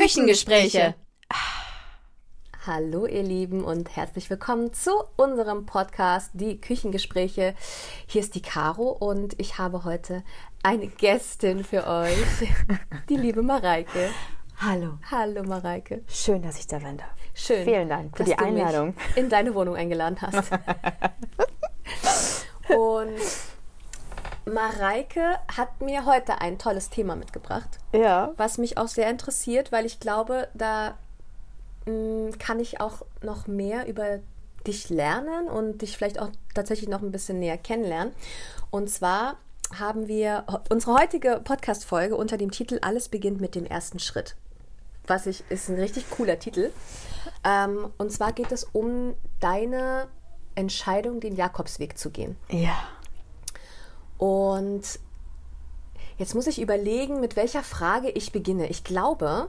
[0.00, 0.94] Küchengespräche.
[2.66, 7.54] Hallo ihr Lieben und herzlich willkommen zu unserem Podcast Die Küchengespräche.
[8.06, 10.24] Hier ist die Caro und ich habe heute
[10.62, 12.16] eine Gästin für euch,
[13.10, 14.08] die liebe Mareike.
[14.56, 14.94] Hallo.
[15.10, 16.02] Hallo Mareike.
[16.08, 17.10] Schön, dass ich da sein darf.
[17.34, 17.64] Schön.
[17.64, 18.94] Vielen Dank für dass die Einladung.
[19.16, 20.50] in deine Wohnung eingeladen hast.
[22.74, 23.20] und
[24.44, 27.78] Mareike hat mir heute ein tolles Thema mitgebracht.
[27.92, 28.32] Ja.
[28.36, 30.94] was mich auch sehr interessiert, weil ich glaube, da
[31.86, 34.20] mh, kann ich auch noch mehr über
[34.66, 38.12] dich lernen und dich vielleicht auch tatsächlich noch ein bisschen näher kennenlernen.
[38.70, 39.36] Und zwar
[39.78, 44.36] haben wir unsere heutige Podcast-Folge unter dem Titel Alles beginnt mit dem ersten Schritt.
[45.06, 46.70] Was ich, ist ein richtig cooler Titel.
[47.44, 50.08] Ähm, und zwar geht es um deine
[50.54, 52.36] Entscheidung, den Jakobsweg zu gehen.
[52.50, 52.76] Ja.
[54.20, 54.82] Und
[56.18, 58.66] jetzt muss ich überlegen, mit welcher Frage ich beginne.
[58.66, 59.48] Ich glaube,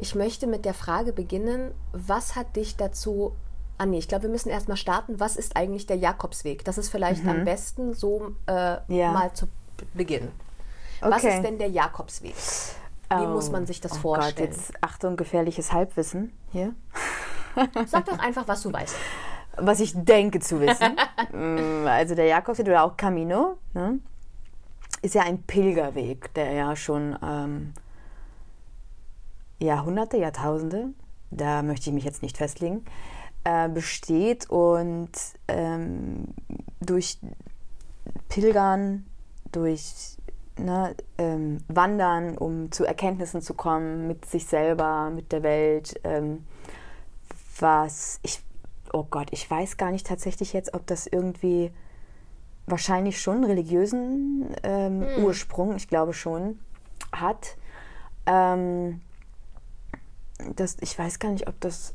[0.00, 3.36] ich möchte mit der Frage beginnen, was hat dich dazu.
[3.78, 5.20] Ah nee, ich glaube, wir müssen erstmal starten.
[5.20, 6.64] Was ist eigentlich der Jakobsweg?
[6.64, 9.12] Das ist vielleicht am besten so äh, Ja.
[9.12, 9.46] mal zu
[9.94, 10.32] Beginn.
[11.00, 11.36] Was Okay.
[11.36, 12.34] ist denn der Jakobsweg?
[13.08, 13.28] Wie Oh.
[13.28, 14.48] muss man sich das oh vorstellen?
[14.50, 16.74] Gott, jetzt Achtung, gefährliches Halbwissen hier.
[17.86, 18.96] Sag doch einfach, was du weißt.
[19.58, 20.96] Was ich denke zu wissen.
[21.32, 23.98] Mm, also der Jakobsweg oder auch Camino ne,
[25.02, 27.74] ist ja ein Pilgerweg, der ja schon ähm,
[29.58, 30.90] Jahrhunderte, Jahrtausende,
[31.30, 32.84] da möchte ich mich jetzt nicht festlegen,
[33.44, 35.10] äh, besteht und
[35.48, 36.28] ähm,
[36.80, 37.18] durch
[38.28, 39.06] Pilgern,
[39.52, 40.16] durch
[40.58, 46.44] ne, ähm, Wandern, um zu Erkenntnissen zu kommen mit sich selber, mit der Welt, ähm,
[47.58, 48.40] was ich,
[48.94, 51.70] oh Gott, ich weiß gar nicht tatsächlich jetzt, ob das irgendwie
[52.66, 56.58] wahrscheinlich schon religiösen ähm, Ursprung, ich glaube schon,
[57.12, 57.56] hat.
[58.26, 59.00] Ähm,
[60.56, 61.94] das, ich weiß gar nicht, ob das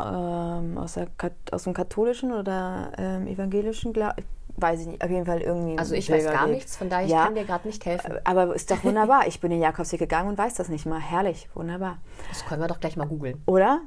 [0.00, 1.08] ähm, aus, der,
[1.50, 4.22] aus dem katholischen oder ähm, evangelischen Glauben,
[4.56, 5.78] weiß ich nicht, auf jeden Fall irgendwie.
[5.78, 6.54] Also ich weiß gar Pilgerweg.
[6.56, 7.24] nichts, von daher ich Ja.
[7.24, 8.18] kann dir gerade nicht helfen.
[8.24, 9.26] Aber ist doch wunderbar.
[9.26, 11.00] Ich bin den Jakobsweg gegangen und weiß das nicht mal.
[11.00, 11.98] Herrlich, wunderbar.
[12.28, 13.42] Das können wir doch gleich mal googeln.
[13.46, 13.80] Oder?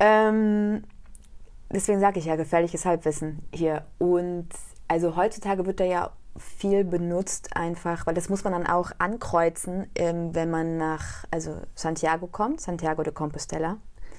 [0.00, 0.84] Ähm,
[1.70, 3.84] deswegen sage ich ja, gefährliches Halbwissen hier.
[3.98, 4.48] Und
[4.88, 9.90] also heutzutage wird er ja viel benutzt einfach, weil das muss man dann auch ankreuzen,
[9.94, 13.78] ähm, wenn man nach also Santiago kommt, Santiago de Compostela.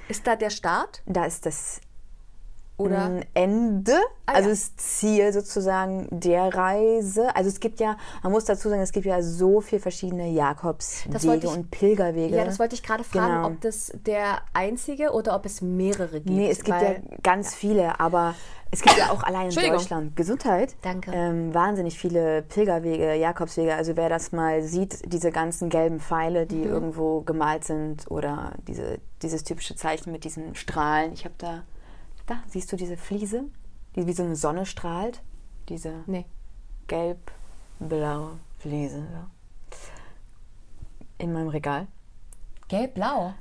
[0.09, 1.01] Ist da der Start?
[1.05, 1.81] Da ist das
[2.79, 3.03] Oder?
[3.05, 3.93] ein Ende,
[4.25, 4.55] Ah, also ja.
[4.55, 7.35] das Ziel sozusagen der Reise.
[7.35, 11.37] Also es gibt ja, man muss dazu sagen, es gibt ja so viele verschiedene Jakobswege
[11.37, 12.35] ich- und Pilgerwege.
[12.35, 13.47] Ja, das wollte ich gerade fragen, Genau.
[13.47, 16.29] ob das der einzige oder ob es mehrere gibt.
[16.29, 18.35] Nee, es gibt ja weil- ganz viele, aber
[18.71, 19.55] es gibt ja auch allein in.
[19.55, 20.75] Deutschland Gesundheit.
[20.83, 21.11] Danke.
[21.13, 23.73] Ähm, wahnsinnig viele Pilgerwege, Jakobswege.
[23.75, 26.69] Also wer das mal sieht, diese ganzen gelben Pfeile, die Mhm.
[26.71, 31.13] irgendwo gemalt sind oder diese, dieses typische Zeichen mit diesen Strahlen.
[31.13, 31.63] Ich habe da,
[32.29, 33.45] da siehst du diese Fliese,
[33.95, 35.21] die wie so eine Sonne strahlt.
[35.67, 36.25] Diese Nee.
[36.87, 38.99] gelb-blaue Fliese.
[39.11, 39.27] Ja.
[41.17, 41.87] In meinem Regal.
[42.67, 43.33] Gelb-blau.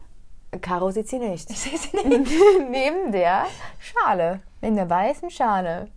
[0.62, 1.48] Caro sieht sie nicht.
[2.70, 3.46] Neben der
[3.78, 4.40] Schale.
[4.62, 5.88] In der weißen Schale.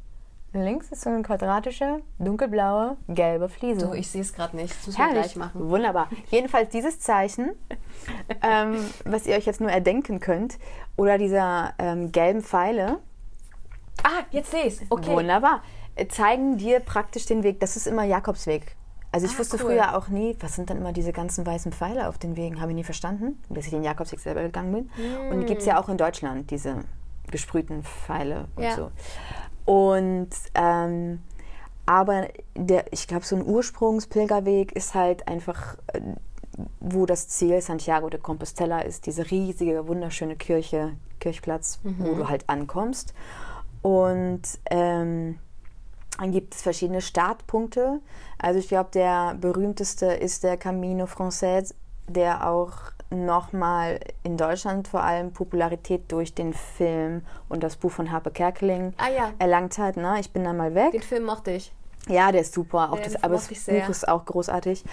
[0.54, 3.80] Links ist so eine quadratische, dunkelblaue, gelbe Fliese.
[3.82, 4.72] So, ich sehe es gerade nicht.
[4.78, 5.70] Das müssen wir gleich machen.
[5.70, 6.10] Wunderbar.
[6.30, 7.52] Jedenfalls dieses Zeichen,
[8.44, 8.76] ähm,
[9.06, 10.58] was ihr euch jetzt nur erdenken könnt,
[10.98, 13.00] oder dieser ähm, gelben Pfeile,
[14.04, 14.88] Ah, jetzt sehe ich es.
[14.90, 15.12] Okay.
[15.16, 15.62] wunderbar,
[15.96, 17.60] äh, zeigen dir praktisch den Weg.
[17.60, 18.76] Das ist immer Jakobsweg.
[19.14, 19.72] Also ich Ah, wusste cool.
[19.74, 22.72] früher auch nie, was sind dann immer diese ganzen weißen Pfeile auf den Wegen, habe
[22.72, 24.90] ich nie verstanden, bis ich den Jakobsweg selber gegangen bin.
[25.32, 26.78] Und die gibt es ja auch in Deutschland, diese
[27.30, 28.76] gesprühten Pfeile und Ja.
[28.76, 28.92] so.
[29.72, 31.22] Und ähm,
[31.86, 32.28] aber
[32.58, 36.02] der, ich glaube, so ein Ursprungspilgerweg ist halt einfach, äh,
[36.82, 42.50] wo das Ziel Santiago de Compostela ist, diese riesige, wunderschöne Kirche, Kirchplatz, wo du halt
[42.50, 43.14] ankommst.
[43.82, 45.40] Und ähm,
[46.20, 48.02] dann gibt es verschiedene Startpunkte.
[48.40, 51.74] Also ich glaube, der berühmteste ist der Camino Français,
[52.10, 52.74] der auch
[53.12, 58.94] nochmal in Deutschland vor allem Popularität durch den Film und das Buch von Harpe Kerkeling
[58.98, 59.34] Ah ja.
[59.38, 59.98] erlangt hat.
[59.98, 60.20] Ne?
[60.20, 60.92] Ich bin da mal weg.
[60.94, 61.74] Den Film mochte ich.
[62.08, 62.92] Ja, der ist super.
[62.92, 63.82] Auch Den das, aber das ich sehr.
[63.82, 64.84] Buch ist auch großartig.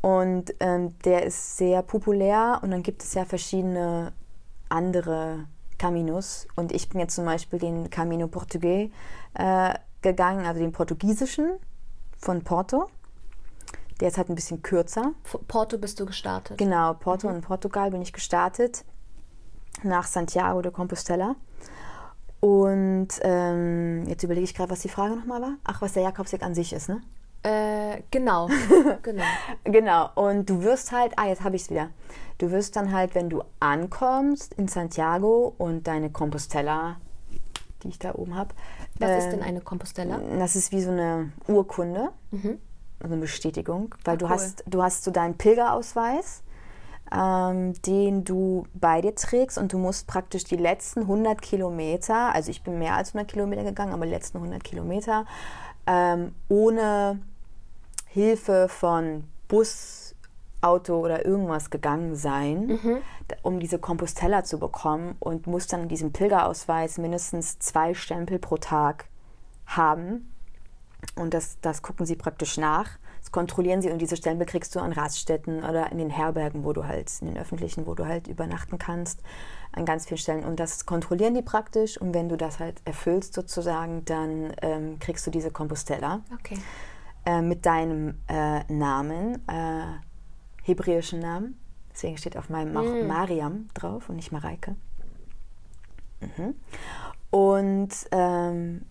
[0.00, 2.60] Und ähm, der ist sehr populär.
[2.62, 4.12] Und dann gibt es ja verschiedene
[4.68, 5.44] andere
[5.78, 6.46] Caminos.
[6.56, 8.90] Und ich bin jetzt zum Beispiel den Camino Portugues
[9.34, 11.58] äh, gegangen, also den portugiesischen
[12.18, 12.88] von Porto.
[14.00, 15.12] Der ist halt ein bisschen kürzer.
[15.46, 16.58] Porto bist du gestartet.
[16.58, 18.84] Genau, Porto in Portugal bin ich gestartet.
[19.82, 21.36] Nach Santiago de Compostela.
[22.40, 25.54] Und ähm, jetzt überlege ich gerade, was die Frage nochmal war.
[25.64, 27.00] Ach, was der Jakobsweg an sich ist, ne?
[27.42, 28.48] Äh, genau,
[29.02, 29.22] genau.
[29.64, 30.10] Genau.
[30.14, 31.88] Und du wirst halt, ah, jetzt habe ich es wieder.
[32.38, 36.96] Du wirst dann halt, wenn du ankommst in Santiago und deine Compostella,
[37.82, 38.54] die ich da oben habe.
[38.98, 40.18] Was ist denn eine Compostella?
[40.38, 42.58] Das ist wie so eine Urkunde, Mhm.
[43.12, 44.30] Eine Bestätigung, weil Ah, du cool.
[44.32, 46.42] hast, du hast so deinen Pilgerausweis,
[47.12, 52.50] ähm, den du bei dir trägst und du musst praktisch die letzten 100 Kilometer, also
[52.50, 55.26] ich bin mehr als 100 Kilometer gegangen, aber die letzten 100 Kilometer
[55.86, 57.20] ähm, ohne
[58.06, 60.14] Hilfe von Bus,
[60.62, 62.96] Auto oder irgendwas gegangen sein, Mhm.
[63.42, 68.56] um diese Compostella zu bekommen und musst dann in diesem Pilgerausweis mindestens zwei Stempel pro
[68.56, 69.04] Tag
[69.66, 70.32] haben.
[71.16, 72.90] Und das, das gucken sie praktisch nach.
[73.20, 76.72] Das kontrollieren sie und diese Stempel kriegst du an Raststätten oder in den Herbergen, wo
[76.74, 79.22] du halt, in den öffentlichen, wo du halt übernachten kannst,
[79.72, 80.44] an ganz vielen Stellen.
[80.44, 85.26] Und das kontrollieren die praktisch und wenn du das halt erfüllst sozusagen, dann ähm, kriegst
[85.26, 86.58] du diese Compostella Okay.
[87.24, 89.84] äh, mit deinem äh, Namen, äh,
[90.62, 91.58] hebräischen Namen.
[91.92, 93.06] Deswegen steht auf meinem auch Mm.
[93.06, 94.74] Mariam drauf und nicht Mareike.
[96.20, 96.54] Mhm.
[97.30, 98.82] Und ähm,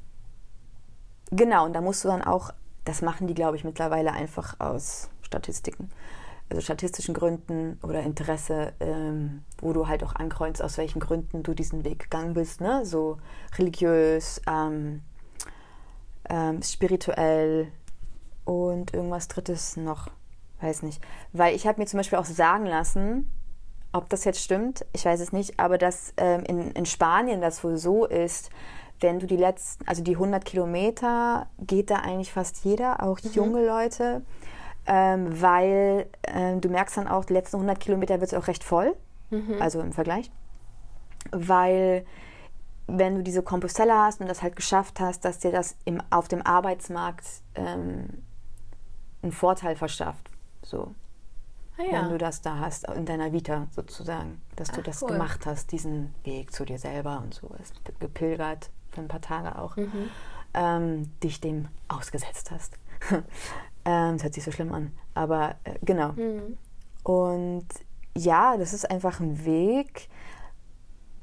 [1.36, 2.52] genau, und da musst du dann auch,
[2.86, 5.90] das machen die, glaube ich, mittlerweile einfach aus Statistiken.
[6.50, 11.54] Also statistischen Gründen oder Interesse, ähm, wo du halt auch ankreuzt, aus welchen Gründen du
[11.54, 12.86] diesen Weg gegangen bist, ne?
[12.86, 13.18] So
[13.58, 15.02] religiös, ähm,
[16.30, 17.72] ähm, spirituell
[18.46, 20.10] und irgendwas Drittes noch,
[20.62, 21.02] weiß nicht.
[21.32, 23.32] Weil ich habe mir zum Beispiel auch sagen lassen,
[23.94, 27.64] ob das jetzt stimmt, ich weiß es nicht, aber dass ähm, in, in Spanien das
[27.64, 28.50] wohl so ist,
[29.04, 33.64] wenn du die letzten, also die 100 Kilometer geht da eigentlich fast jeder, auch junge
[33.64, 34.24] Leute,
[34.88, 38.64] ähm, weil ähm, du merkst dann auch, die letzten 100 Kilometer wird es auch recht
[38.64, 38.96] voll,
[39.60, 40.32] also im Vergleich,
[41.32, 42.06] weil
[42.86, 46.28] wenn du diese Compostella hast und das halt geschafft hast, dass dir das im, auf
[46.28, 48.24] dem Arbeitsmarkt ähm,
[49.22, 50.30] einen Vorteil verschafft,
[50.62, 50.94] so.
[51.78, 55.14] Ah, wenn du das da hast, in deiner Vita sozusagen, dass du Ach, das cool.
[55.14, 59.58] gemacht hast, diesen Weg zu dir selber und so, hast gepilgert für ein paar Tage
[59.60, 60.10] auch, Mhm.
[60.54, 62.78] ähm, dich dem ausgesetzt hast.
[63.86, 66.14] ähm, das hört sich so schlimm an, aber äh, genau.
[66.14, 66.58] Mhm.
[67.04, 67.68] Und
[68.16, 70.08] ja, das ist einfach ein Weg.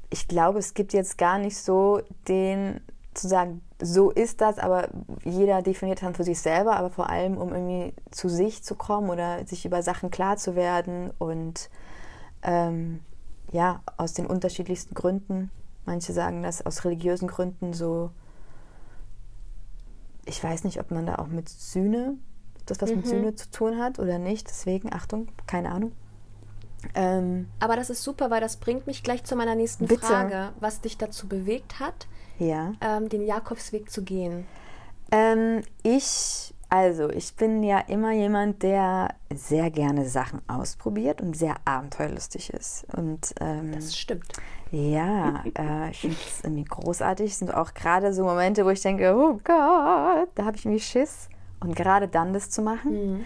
[0.09, 2.81] Ich glaube, es gibt jetzt gar nicht so den
[3.13, 4.87] zu sagen, so ist das, aber
[5.23, 9.09] jeder definiert dann für sich selber, aber vor allem, um irgendwie zu sich zu kommen
[9.09, 11.69] oder sich über Sachen klar zu werden und
[12.43, 13.01] ähm,
[13.51, 15.51] ja, aus den unterschiedlichsten Gründen.
[15.85, 18.11] Manche sagen das aus religiösen Gründen so.
[20.25, 22.15] Ich weiß nicht, ob man da auch mit Sühne,
[22.65, 23.09] das was mit Mhm.
[23.09, 24.47] Sühne zu tun hat oder nicht.
[24.47, 25.91] Deswegen, Achtung, keine Ahnung.
[26.95, 30.05] Ähm, Aber das ist super, weil das bringt mich gleich zu meiner nächsten Bitte.
[30.05, 32.07] Frage, was dich dazu bewegt hat,
[32.39, 32.73] ja.
[32.81, 34.45] ähm, den Jakobsweg zu gehen.
[35.11, 41.55] Ähm, ich, also, ich bin ja immer jemand, der sehr gerne Sachen ausprobiert und sehr
[41.65, 42.85] abenteuerlustig ist.
[42.95, 44.33] Und ähm, Das stimmt.
[44.71, 47.31] Ja, äh, ich finde es irgendwie großartig.
[47.31, 50.79] Es sind auch gerade so Momente, wo ich denke, oh Gott, da habe ich irgendwie
[50.81, 51.29] Schiss.
[51.59, 52.91] Und gerade dann das zu machen.
[53.17, 53.25] Mhm.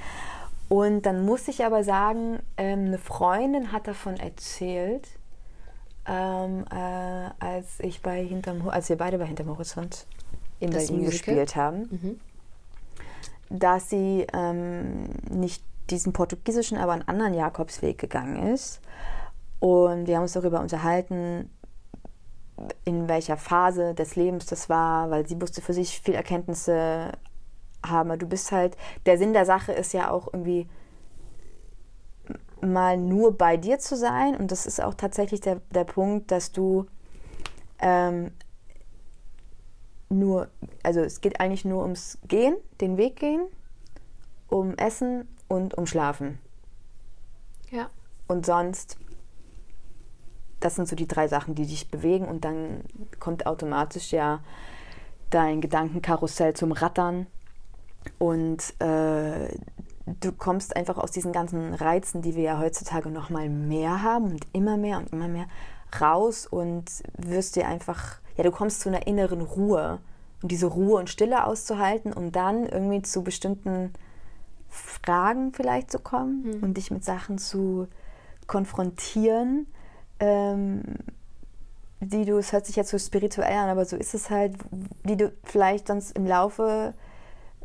[0.67, 5.07] Und dann muss ich aber sagen, ähm, eine Freundin hat davon erzählt,
[6.07, 10.05] ähm, äh, als ich bei hinterm, als wir beide bei hinterm Horizont
[10.59, 11.11] in Das Berlin Musical?
[11.35, 12.19] gespielt haben, Mhm.
[13.49, 18.81] dass sie ähm, nicht diesen portugiesischen, aber einen anderen Jakobsweg gegangen ist.
[19.59, 21.49] Und wir haben uns darüber unterhalten,
[22.85, 27.11] in welcher Phase des Lebens das war, weil sie musste für sich viel Erkenntnisse
[27.85, 28.17] haben.
[28.17, 30.67] Du bist halt, der Sinn der Sache ist ja auch irgendwie
[32.61, 34.35] mal nur bei dir zu sein.
[34.35, 36.85] Und das ist auch tatsächlich der, der Punkt, dass du
[37.79, 38.31] ähm,
[40.09, 40.49] nur,
[40.83, 43.45] also es geht eigentlich nur ums Gehen, den Weg gehen,
[44.47, 46.39] um Essen und um Schlafen.
[47.71, 47.89] Ja.
[48.27, 48.97] Und sonst,
[50.59, 52.81] das sind so die drei Sachen, die dich bewegen und dann
[53.19, 54.39] kommt automatisch ja
[55.29, 57.27] dein Gedankenkarussell zum Rattern
[58.19, 59.49] und äh,
[60.05, 64.31] du kommst einfach aus diesen ganzen Reizen, die wir ja heutzutage noch mal mehr haben
[64.31, 65.47] und immer mehr und immer mehr
[65.99, 66.85] raus und
[67.17, 69.99] wirst dir einfach, ja, du kommst zu einer inneren Ruhe
[70.41, 73.93] und diese Ruhe und Stille auszuhalten, um dann irgendwie zu bestimmten
[74.69, 77.87] Fragen vielleicht zu kommen und dich mit Sachen zu
[78.45, 79.67] konfrontieren,
[80.19, 80.81] ähm,
[81.99, 84.55] die du, es hört sich jetzt so spirituell an, aber so ist es halt,
[85.03, 86.93] die du vielleicht sonst im Laufe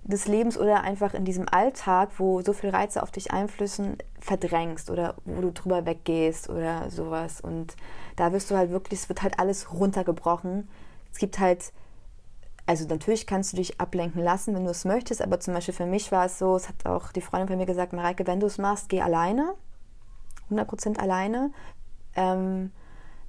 [0.02, 4.90] des Lebens oder einfach in diesem Alltag, wo so viele Reize auf dich einflüssen, verdrängst
[4.90, 7.40] oder wo du drüber weggehst oder sowas.
[7.40, 7.76] Und
[8.16, 10.68] da wirst du halt wirklich, es wird halt alles runtergebrochen.
[11.12, 11.72] Es gibt halt
[12.70, 15.86] also natürlich kannst du dich ablenken lassen, wenn du es möchtest, aber zum Beispiel für
[15.86, 18.46] mich war es so, es hat auch die Freundin von mir gesagt, Mareike, wenn du
[18.46, 19.54] es machst, geh alleine,
[20.52, 21.50] 100% alleine,
[22.20, 22.70] ähm,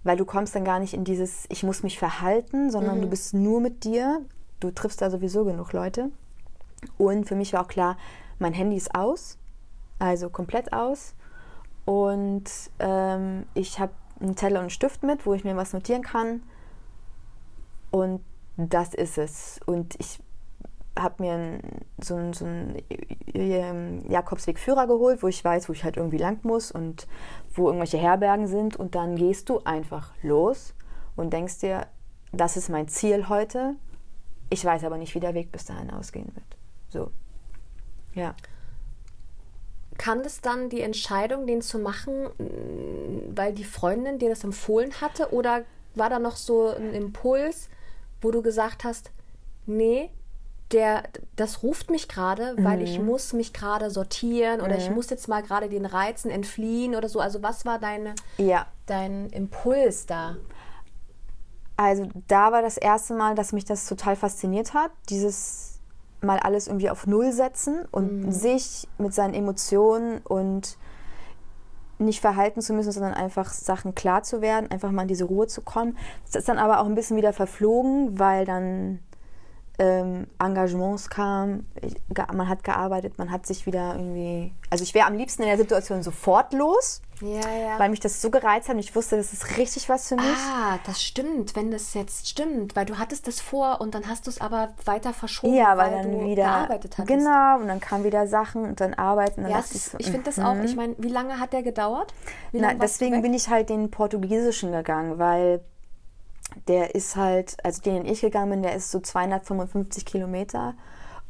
[0.03, 3.03] weil du kommst dann gar nicht in dieses, ich muss mich verhalten, sondern mhm.
[3.03, 4.21] du bist nur mit dir,
[4.59, 6.11] du triffst da sowieso genug Leute.
[6.97, 7.97] Und für mich war auch klar,
[8.39, 9.37] mein Handy ist aus,
[9.99, 11.13] also komplett aus.
[11.85, 12.43] Und
[12.79, 16.43] ähm, ich habe einen Teller und einen Stift mit, wo ich mir was notieren kann.
[17.91, 18.21] Und
[18.57, 19.59] das ist es.
[19.65, 20.19] Und ich
[20.97, 21.59] habe mir
[21.99, 22.81] so einen, so einen
[23.33, 27.07] ähm, Jakobsweg-Führer geholt, wo ich weiß, wo ich halt irgendwie lang muss und
[27.53, 28.75] wo irgendwelche Herbergen sind.
[28.75, 30.73] Und dann gehst du einfach los
[31.15, 31.87] und denkst dir,
[32.31, 33.75] das ist mein Ziel heute.
[34.49, 36.57] Ich weiß aber nicht, wie der Weg bis dahin ausgehen wird.
[36.89, 37.11] So.
[38.13, 38.35] Ja.
[39.97, 42.27] Kann das dann die Entscheidung, den zu machen,
[43.33, 45.31] weil die Freundin dir das empfohlen hatte?
[45.31, 45.63] Oder
[45.95, 47.69] war da noch so ein Impuls,
[48.21, 49.11] wo du gesagt hast,
[49.65, 50.09] nee,
[50.71, 51.03] der,
[51.35, 52.83] das ruft mich gerade, weil mhm.
[52.83, 54.79] ich muss mich gerade sortieren oder mhm.
[54.79, 57.19] ich muss jetzt mal gerade den Reizen entfliehen oder so.
[57.19, 58.65] Also was war deine, ja.
[58.85, 60.37] dein Impuls da?
[61.77, 65.79] Also da war das erste Mal, dass mich das total fasziniert hat, dieses
[66.21, 68.31] mal alles irgendwie auf Null setzen und mhm.
[68.31, 70.77] sich mit seinen Emotionen und
[71.97, 75.47] nicht verhalten zu müssen, sondern einfach Sachen klar zu werden, einfach mal in diese Ruhe
[75.47, 75.97] zu kommen.
[76.25, 78.99] Das ist dann aber auch ein bisschen wieder verflogen, weil dann
[79.79, 81.67] ähm, Engagements kamen,
[82.33, 84.53] man hat gearbeitet, man hat sich wieder irgendwie.
[84.69, 87.79] Also ich wäre am liebsten in der Situation sofort los, ja, ja.
[87.79, 90.37] weil mich das so gereizt hat und ich wusste, das ist richtig was für mich.
[90.53, 94.27] Ah, das stimmt, wenn das jetzt stimmt, weil du hattest das vor und dann hast
[94.27, 97.07] du es aber weiter verschoben, ja, weil, weil dann du wieder, gearbeitet hattest.
[97.07, 99.43] Genau, und dann kamen wieder Sachen und dann arbeiten.
[99.43, 100.77] Dann ja, ich, ich finde das auch, ich mhm.
[100.77, 102.13] meine, wie lange hat der gedauert?
[102.51, 105.61] Na, deswegen bin ich halt den Portugiesischen gegangen, weil
[106.67, 110.73] der ist halt, also den ich gegangen bin, der ist so 255 Kilometer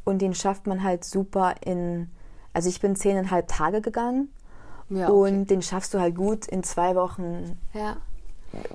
[0.04, 2.10] und den schafft man halt super in,
[2.52, 4.28] also ich bin zehneinhalb Tage gegangen
[4.88, 5.12] ja, okay.
[5.12, 7.96] und den schaffst du halt gut in zwei Wochen ja.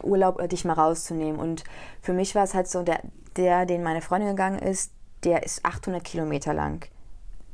[0.04, 1.40] Urlaub dich mal rauszunehmen.
[1.40, 1.64] Und
[2.02, 3.02] für mich war es halt so, der,
[3.36, 4.92] der, den meine Freundin gegangen ist,
[5.24, 6.86] der ist 800 Kilometer lang.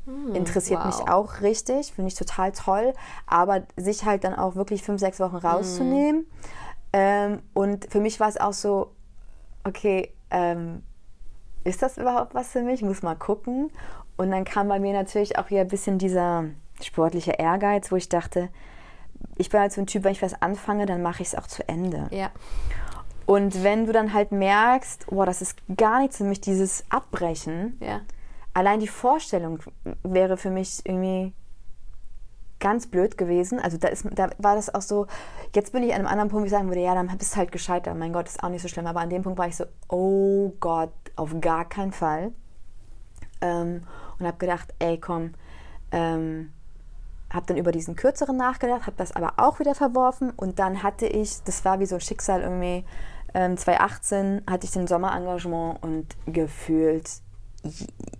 [0.06, 0.86] Hm, Interessiert wow.
[0.86, 2.94] mich auch richtig, finde ich total toll,
[3.26, 6.22] aber sich halt dann auch wirklich fünf, sechs Wochen rauszunehmen.
[6.22, 6.26] Hm
[6.96, 8.92] ähm, und für mich war es auch so,
[9.64, 10.84] okay, ähm,
[11.64, 12.82] ist das überhaupt was für mich?
[12.82, 13.72] Ich muss mal gucken.
[14.16, 16.44] Und dann kam bei mir natürlich auch wieder ein bisschen dieser
[16.80, 18.48] sportliche Ehrgeiz, wo ich dachte,
[19.36, 21.48] ich bin halt so ein Typ, wenn ich was anfange, dann mache ich es auch
[21.48, 22.06] zu Ende.
[22.12, 22.30] Ja.
[23.26, 27.76] Und wenn du dann halt merkst, boah, das ist gar nichts für mich, dieses Abbrechen,
[27.80, 28.02] ja.
[28.52, 29.58] allein die Vorstellung
[30.04, 31.32] wäre für mich irgendwie
[32.64, 33.60] ganz blöd gewesen.
[33.60, 35.06] Also da, ist, da war das auch so,
[35.54, 37.36] jetzt bin ich an einem anderen Punkt, wo ich sagen würde, ja, dann bist du
[37.36, 37.96] halt gescheitert.
[37.96, 38.86] Mein Gott, ist auch nicht so schlimm.
[38.86, 42.32] Aber an dem Punkt war ich so, oh Gott, auf gar keinen Fall.
[43.42, 43.82] Ähm,
[44.18, 45.34] und habe gedacht, ey, komm,
[45.92, 46.52] ähm,
[47.30, 50.30] habe dann über diesen kürzeren nachgedacht, habe das aber auch wieder verworfen.
[50.30, 52.86] Und dann hatte ich, das war wie so ein Schicksal irgendwie,
[53.34, 57.10] ähm, 2018 hatte ich den Sommerengagement und gefühlt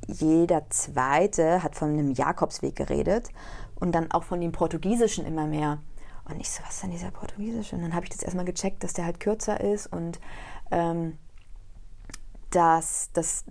[0.07, 3.29] jeder Zweite hat von einem Jakobsweg geredet
[3.76, 5.78] und dann auch von dem Portugiesischen immer mehr.
[6.25, 7.76] Und ich so, was ist denn dieser Portugiesische?
[7.76, 10.21] Und dann habe ich das erstmal gecheckt, dass der halt kürzer ist und
[10.71, 11.19] ähm,
[12.50, 13.45] dass das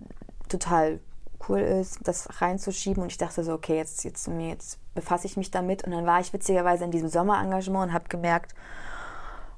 [0.50, 1.00] total
[1.48, 3.04] cool ist, das reinzuschieben.
[3.04, 5.84] Und ich dachte so, okay, jetzt, jetzt, jetzt befasse ich mich damit.
[5.84, 8.56] Und dann war ich witzigerweise in diesem Sommerengagement und habe gemerkt,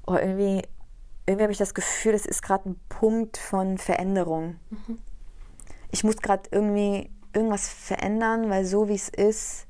[0.07, 0.63] oh, irgendwie,
[1.25, 4.59] irgendwie habe ich das Gefühl, es ist gerade ein Punkt von Veränderung.
[4.69, 4.99] Mhm.
[5.91, 9.67] Ich muss gerade irgendwie irgendwas verändern, weil so wie es ist,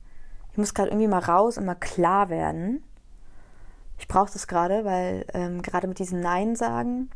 [0.56, 2.82] ich muss gerade irgendwie mal raus und mal klar werden.
[3.98, 7.10] Ich brauche das gerade, weil ähm, gerade mit diesem Nein sagen,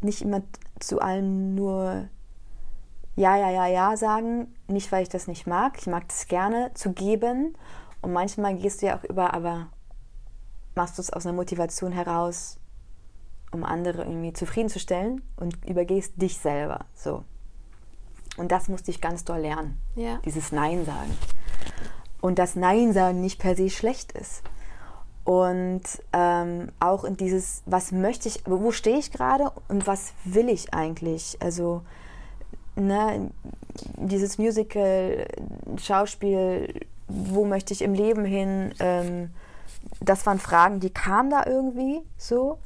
[0.00, 0.42] nicht immer
[0.78, 2.08] zu allem nur
[3.16, 5.78] Ja, ja, ja, ja sagen, nicht weil ich das nicht mag.
[5.80, 7.56] Ich mag das gerne zu geben.
[8.02, 9.66] Und manchmal gehst du ja auch über, aber
[10.76, 12.60] machst du es aus einer Motivation heraus,
[13.50, 16.84] um andere irgendwie zufriedenzustellen und übergehst dich selber.
[16.94, 17.24] So.
[18.36, 19.76] Und das musste ich ganz doll lernen.
[19.96, 20.18] Ja.
[20.24, 21.16] Dieses Nein sagen
[22.26, 24.42] und dass Nein sagen nicht per se schlecht ist.
[25.24, 30.48] Und ähm, auch in dieses, was möchte ich, wo stehe ich gerade und was will
[30.48, 31.36] ich eigentlich?
[31.40, 31.82] Also
[32.76, 33.30] ne,
[33.96, 35.26] dieses Musical,
[35.78, 38.74] Schauspiel, wo möchte ich im Leben hin?
[38.80, 39.30] Ähm,
[40.00, 42.58] das waren Fragen, die kamen da irgendwie so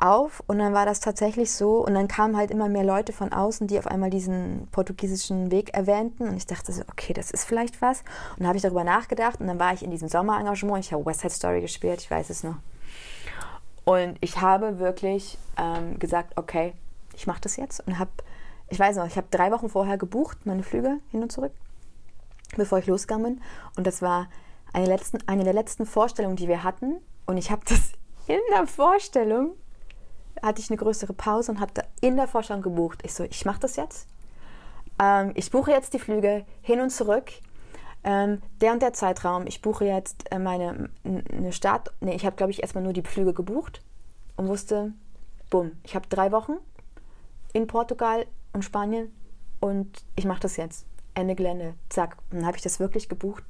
[0.00, 3.32] auf und dann war das tatsächlich so und dann kamen halt immer mehr Leute von
[3.32, 7.44] außen, die auf einmal diesen portugiesischen Weg erwähnten und ich dachte so, okay, das ist
[7.44, 8.02] vielleicht was
[8.38, 11.20] und habe ich darüber nachgedacht und dann war ich in diesem Sommerengagement, ich habe West
[11.20, 12.56] Side Story gespielt, ich weiß es noch
[13.84, 16.72] und ich habe wirklich ähm, gesagt, okay,
[17.14, 18.10] ich mache das jetzt und habe
[18.70, 21.52] ich weiß noch, ich habe drei Wochen vorher gebucht, meine Flüge hin und zurück,
[22.56, 23.44] bevor ich losgegangen bin.
[23.76, 24.28] Und das war
[24.72, 27.00] eine, letzten, eine der letzten Vorstellungen, die wir hatten.
[27.26, 27.92] Und ich habe das
[28.28, 29.54] in der Vorstellung,
[30.42, 33.00] hatte ich eine größere Pause und habe in der Vorstellung gebucht.
[33.04, 34.08] Ich so, ich mache das jetzt.
[35.00, 37.32] Ähm, ich buche jetzt die Flüge hin und zurück.
[38.02, 39.46] Ähm, der und der Zeitraum.
[39.46, 41.92] Ich buche jetzt äh, meine eine Start.
[42.00, 43.82] Nee, ich habe, glaube ich, erstmal nur die Flüge gebucht
[44.36, 44.92] und wusste,
[45.50, 46.54] bumm, ich habe drei Wochen
[47.52, 49.12] in Portugal und Spanien
[49.60, 50.86] und ich mache das jetzt.
[51.14, 52.16] Ende Gelände, zack.
[52.30, 53.44] Und dann habe ich das wirklich gebucht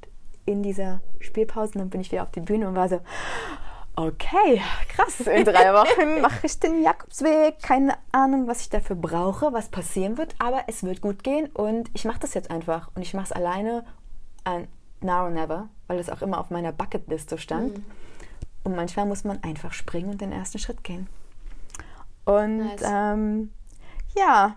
[0.45, 2.99] in dieser Spielpause und dann bin ich wieder auf die Bühne und war so,
[3.95, 7.61] okay, krass, in drei Wochen mache ich den Jakobsweg.
[7.61, 11.89] Keine Ahnung, was ich dafür brauche, was passieren wird, aber es wird gut gehen und
[11.93, 12.89] ich mache das jetzt einfach.
[12.95, 13.83] Und ich mache es alleine
[14.43, 14.67] an
[15.01, 17.77] Now or Never, weil es auch immer auf meiner Bucketliste stand.
[17.77, 17.85] Mhm.
[18.63, 21.07] Und manchmal muss man einfach springen und den ersten Schritt gehen.
[22.25, 22.81] Und nice.
[22.85, 23.51] ähm,
[24.15, 24.55] ja,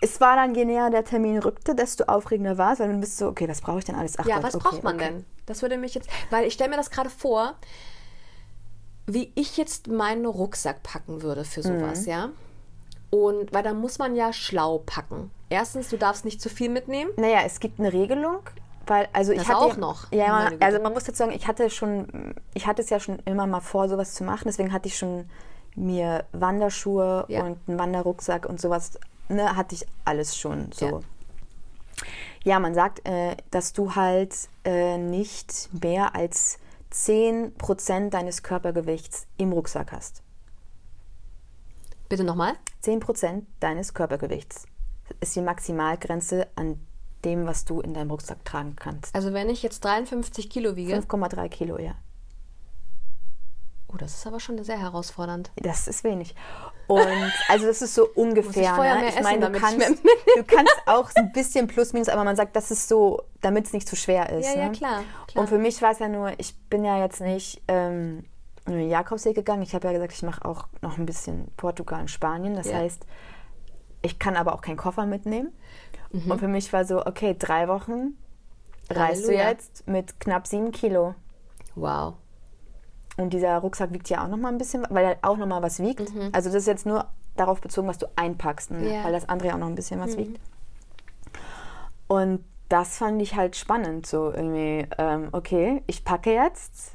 [0.00, 3.18] es war dann, je näher der Termin rückte, desto aufregender war es, weil du bist
[3.18, 4.18] so, okay, was brauche ich denn alles?
[4.18, 5.04] Ach ja, Gott, was okay, braucht man okay.
[5.04, 5.24] denn?
[5.46, 7.54] Das würde mich jetzt, weil ich stelle mir das gerade vor,
[9.12, 12.08] wie ich jetzt meinen Rucksack packen würde für sowas, mhm.
[12.08, 12.28] ja.
[13.10, 15.30] Und weil da muss man ja schlau packen.
[15.50, 17.10] Erstens, du darfst nicht zu viel mitnehmen.
[17.16, 18.38] Naja, es gibt eine Regelung,
[18.86, 20.10] weil also das ich hatte auch noch.
[20.12, 23.46] Ja, also man muss jetzt sagen, ich hatte schon, ich hatte es ja schon immer
[23.46, 24.44] mal vor, sowas zu machen.
[24.46, 25.28] Deswegen hatte ich schon
[25.74, 27.42] mir Wanderschuhe ja.
[27.42, 30.86] und einen Wanderrucksack und sowas, ne, hatte ich alles schon so.
[30.86, 31.00] Ja.
[32.44, 36.58] Ja, man sagt, äh, dass du halt äh, nicht mehr als
[36.92, 40.22] 10% deines Körpergewichts im Rucksack hast.
[42.08, 42.54] Bitte nochmal?
[42.84, 44.66] 10% deines Körpergewichts
[45.20, 46.78] ist die Maximalgrenze an
[47.24, 49.14] dem, was du in deinem Rucksack tragen kannst.
[49.14, 50.94] Also wenn ich jetzt 53 Kilo wiege?
[50.94, 51.94] 5,3 Kilo, ja.
[53.92, 55.50] Oh, das ist aber schon sehr herausfordernd.
[55.56, 56.34] Das ist wenig.
[56.86, 58.72] Und also das ist so ungefähr.
[58.76, 59.08] Muss ich ne?
[59.08, 59.80] ich meine, du kannst,
[60.36, 63.72] du kannst auch ein bisschen plus minus, aber man sagt, das ist so, damit es
[63.72, 64.46] nicht zu schwer ist.
[64.46, 64.62] Ja, ne?
[64.62, 67.62] ja, klar, klar, Und für mich war es ja nur, ich bin ja jetzt nicht
[67.68, 68.24] ähm,
[68.66, 69.62] in den Jakobsweg gegangen.
[69.62, 72.54] Ich habe ja gesagt, ich mache auch noch ein bisschen Portugal und Spanien.
[72.54, 72.76] Das ja.
[72.76, 73.04] heißt,
[74.02, 75.52] ich kann aber auch keinen Koffer mitnehmen.
[76.12, 76.30] Mhm.
[76.30, 78.16] Und für mich war so, okay, drei Wochen
[78.90, 81.14] reist du jetzt mit knapp sieben Kilo.
[81.74, 82.14] Wow.
[83.16, 85.62] Und dieser Rucksack wiegt ja auch noch mal ein bisschen, weil er auch noch mal
[85.62, 86.14] was wiegt.
[86.14, 86.30] Mhm.
[86.32, 88.94] Also das ist jetzt nur darauf bezogen, was du einpackst, ne?
[88.94, 89.04] ja.
[89.04, 90.18] weil das andere ja auch noch ein bisschen was mhm.
[90.18, 90.40] wiegt.
[92.08, 96.92] Und das fand ich halt spannend, so irgendwie, ähm, okay, ich packe jetzt,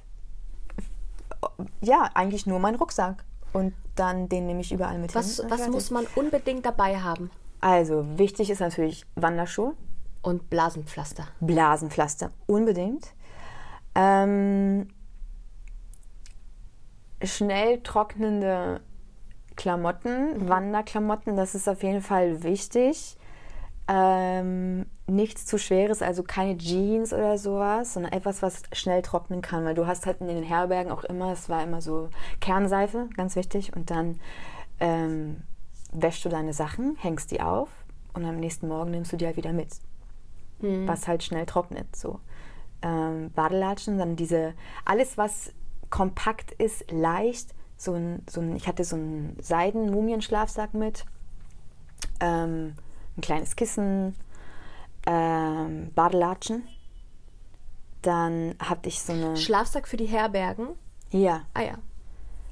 [1.82, 5.46] ja, eigentlich nur meinen Rucksack und dann den nehme ich überall mit was, hin.
[5.50, 7.30] Was muss man unbedingt dabei haben?
[7.62, 9.74] Also, wichtig ist natürlich Wanderschuhe.
[10.22, 11.28] Und Blasenpflaster.
[11.40, 13.14] Blasenpflaster, unbedingt.
[13.96, 14.90] Ähm,
[17.24, 18.82] schnell trocknende
[19.56, 20.50] Klamotten, mhm.
[20.50, 23.18] Wanderklamotten, das ist auf jeden Fall wichtig.
[23.90, 29.64] Ähm, nichts zu schweres, also keine Jeans oder sowas, sondern etwas, was schnell trocknen kann,
[29.64, 32.10] weil du hast halt in den Herbergen auch immer, es war immer so
[32.42, 34.20] Kernseife, ganz wichtig, und dann
[34.82, 35.44] ähm,
[35.94, 37.70] wäschst du deine Sachen, hängst die auf
[38.14, 39.70] und am nächsten Morgen nimmst du die halt wieder mit,
[40.60, 40.86] mhm.
[40.88, 42.20] was halt schnell trocknet, so.
[42.82, 44.54] Ähm, Badelatschen, dann diese,
[44.86, 45.54] alles was
[45.90, 47.54] kompakt ist, leicht.
[47.78, 51.06] So ein, so ein, ich hatte so einen Seiden-Mumienschlafsack mit,
[52.20, 52.76] ähm,
[53.16, 54.16] ein kleines Kissen,
[55.06, 56.68] ähm, Badelatschen.
[58.02, 59.38] Dann hatte ich so eine.
[59.38, 60.70] Schlafsack für die Herbergen?
[61.12, 61.42] Ja.
[61.54, 61.78] Ah ja.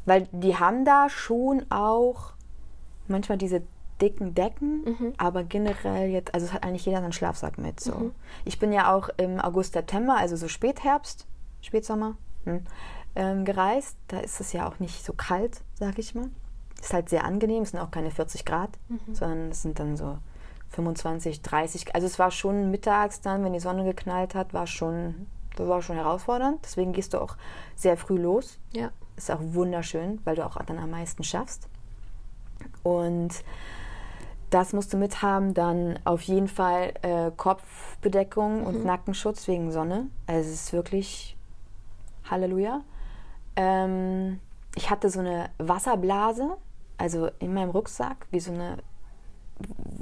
[0.06, 2.34] Weil die haben da schon auch
[3.08, 3.64] manchmal diese
[4.02, 5.14] dicken Decken, mhm.
[5.18, 7.80] aber generell jetzt, also es hat eigentlich jeder seinen Schlafsack mit.
[7.80, 7.96] So.
[7.96, 8.12] Mhm.
[8.44, 11.26] Ich bin ja auch im August, September, also so Spätherbst,
[11.62, 12.66] Spätsommer, hm,
[13.16, 13.98] ähm, gereist.
[14.08, 16.30] Da ist es ja auch nicht so kalt, sag ich mal.
[16.80, 19.16] Ist halt sehr angenehm, es sind auch keine 40 Grad, mhm.
[19.16, 20.18] sondern es sind dann so
[20.70, 21.96] 25, 30.
[21.96, 25.82] Also es war schon mittags dann, wenn die Sonne geknallt hat, war schon, das war
[25.82, 26.60] schon herausfordernd.
[26.64, 27.38] Deswegen gehst du auch
[27.76, 28.60] sehr früh los.
[28.74, 28.92] Ja.
[29.16, 31.70] Ist auch wunderschön, weil du auch dann am meisten schaffst.
[32.84, 33.44] Und
[34.50, 35.54] das musst du mithaben.
[35.54, 38.68] Dann auf jeden Fall äh, Kopfbedeckung mhm.
[38.68, 40.08] und Nackenschutz wegen Sonne.
[40.28, 41.38] Also es ist wirklich
[42.30, 42.82] Halleluja.
[43.56, 44.40] Ähm,
[44.76, 46.58] ich hatte so eine Wasserblase,
[46.98, 48.78] also in meinem Rucksack, wie so eine,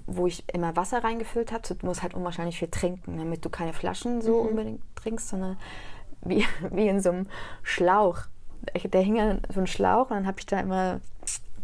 [0.08, 1.76] wo ich immer Wasser reingefüllt habe.
[1.76, 4.50] Du musst halt unwahrscheinlich viel trinken, damit du keine Flaschen so mhm.
[4.50, 5.58] unbedingt trinkst, sondern
[6.22, 7.28] wie, wie in so einem
[7.62, 8.22] Schlauch.
[8.86, 11.02] Der hing an so einem Schlauch und dann habe ich da immer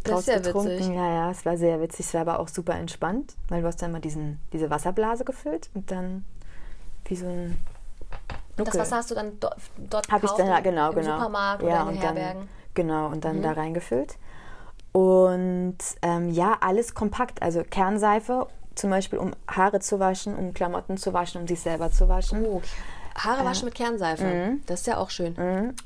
[0.04, 0.80] draus das ist ja getrunken.
[0.80, 0.96] Witzig.
[0.96, 2.06] Ja, ja, es war sehr witzig.
[2.06, 5.70] Es war aber auch super entspannt, weil du hast dann mal diesen, diese Wasserblase gefüllt
[5.74, 6.26] und dann
[7.06, 7.58] wie so ein
[8.58, 8.74] Nuckel.
[8.74, 11.16] Das Wasser hast du dann dort, dort Habe ich dann, genau, im genau.
[11.18, 12.42] Supermarkt ja, oder in den Herbergen?
[12.42, 13.44] Dann, genau, und dann mhm.
[13.44, 14.18] da reingefüllt.
[14.92, 17.42] Und ähm, ja, alles kompakt.
[17.42, 21.92] Also Kernseife, zum Beispiel, um Haare zu waschen, um Klamotten zu waschen, um sich selber
[21.92, 22.46] zu waschen.
[22.46, 22.62] Oh,
[23.16, 24.24] Haare waschen mit Kernseife.
[24.24, 24.62] Mhm.
[24.66, 25.36] Das ist ja auch schön.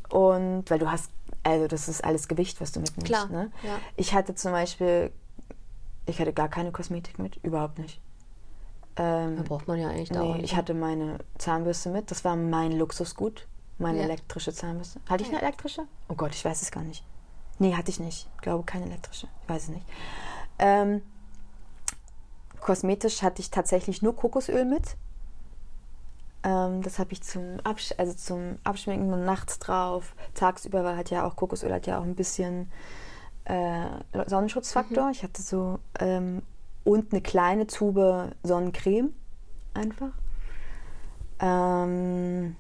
[0.09, 1.09] Und weil du hast,
[1.43, 3.07] also das ist alles Gewicht, was du mitnimmst.
[3.07, 3.51] Klar, Ne?
[3.63, 3.77] ja.
[3.95, 5.11] Ich hatte zum Beispiel,
[6.05, 7.99] ich hatte gar keine Kosmetik mit, überhaupt nicht.
[8.95, 10.51] Ähm, Da braucht man ja eigentlich da auch nee, nicht.
[10.51, 12.11] ich hatte meine Zahnbürste mit.
[12.11, 13.47] Das war mein Luxusgut,
[13.79, 14.03] meine Ja.
[14.03, 14.99] elektrische Zahnbürste.
[15.09, 15.83] Hatte ich eine elektrische?
[16.09, 17.03] Oh Gott, ich weiß es gar nicht.
[17.59, 18.27] Nee, hatte ich nicht.
[18.35, 19.27] Ich glaube, keine elektrische.
[19.43, 19.85] Ich weiß es nicht.
[20.59, 21.01] Ähm,
[22.59, 24.95] kosmetisch hatte ich tatsächlich nur Kokosöl mit.
[26.43, 30.15] Ähm, das habe ich zum, Absch also zum Abschminken und nachts drauf.
[30.33, 32.71] Tagsüber war halt ja auch Kokosöl hat ja auch ein bisschen
[33.45, 33.85] äh,
[34.27, 35.09] Sonnenschutzfaktor.
[35.11, 36.41] Ich hatte so ähm,
[36.83, 39.13] und eine kleine Tube Sonnencreme
[39.73, 40.11] einfach.
[41.39, 42.55] Ähm,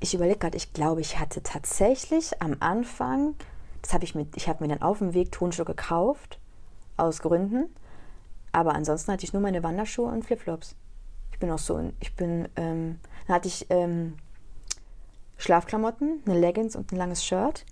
[0.00, 3.34] ich überlege gerade, ich glaube, ich hatte tatsächlich am Anfang,
[3.82, 6.38] das habe ich mit, ich habe mir dann auf dem Weg Turnschuhe gekauft,
[6.96, 7.74] aus Gründen.
[8.52, 10.74] Aber ansonsten hatte ich nur meine Wanderschuhe und Flipflops.
[11.32, 14.16] Ich bin auch so, ich bin, ähm, dann hatte ich ähm,
[15.36, 17.64] Schlafklamotten, eine Leggings und ein langes Shirt.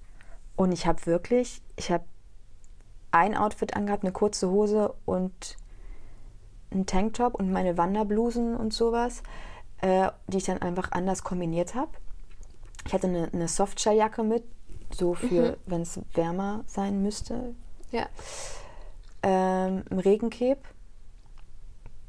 [0.57, 2.05] Und ich habe wirklich, ich habe
[3.11, 5.57] ein Outfit angehabt, eine kurze Hose und
[6.71, 9.23] einen Tanktop und meine Wanderblusen und sowas,
[9.81, 11.90] äh, die ich dann einfach anders kombiniert habe.
[12.87, 14.45] Ich hatte eine, eine Softshell-Jacke mit,
[14.92, 17.55] so für, wenn es wärmer sein müsste.
[17.90, 18.07] Ja.
[19.23, 20.61] Ähm, ein Regencape.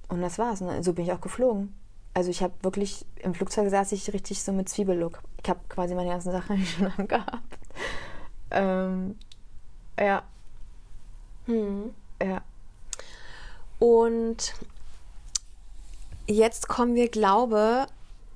[0.09, 0.61] Und das war's.
[0.61, 0.83] Ne?
[0.83, 1.75] So bin ich auch geflogen.
[2.13, 5.21] Also ich habe wirklich, im Flugzeug saß ich richtig so mit Zwiebellook.
[5.43, 7.57] Ich habe quasi meine ganzen Sachen schon angehabt.
[8.51, 9.17] Ähm,
[9.99, 10.23] ja,
[11.45, 11.93] Hm.
[12.21, 12.41] ja.
[13.79, 14.53] Und
[16.27, 17.87] jetzt kommen wir, glaube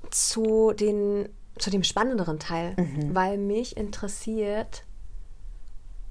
[0.09, 2.75] zu den zu dem spannenderen Teil,
[3.13, 4.83] weil mich interessiert,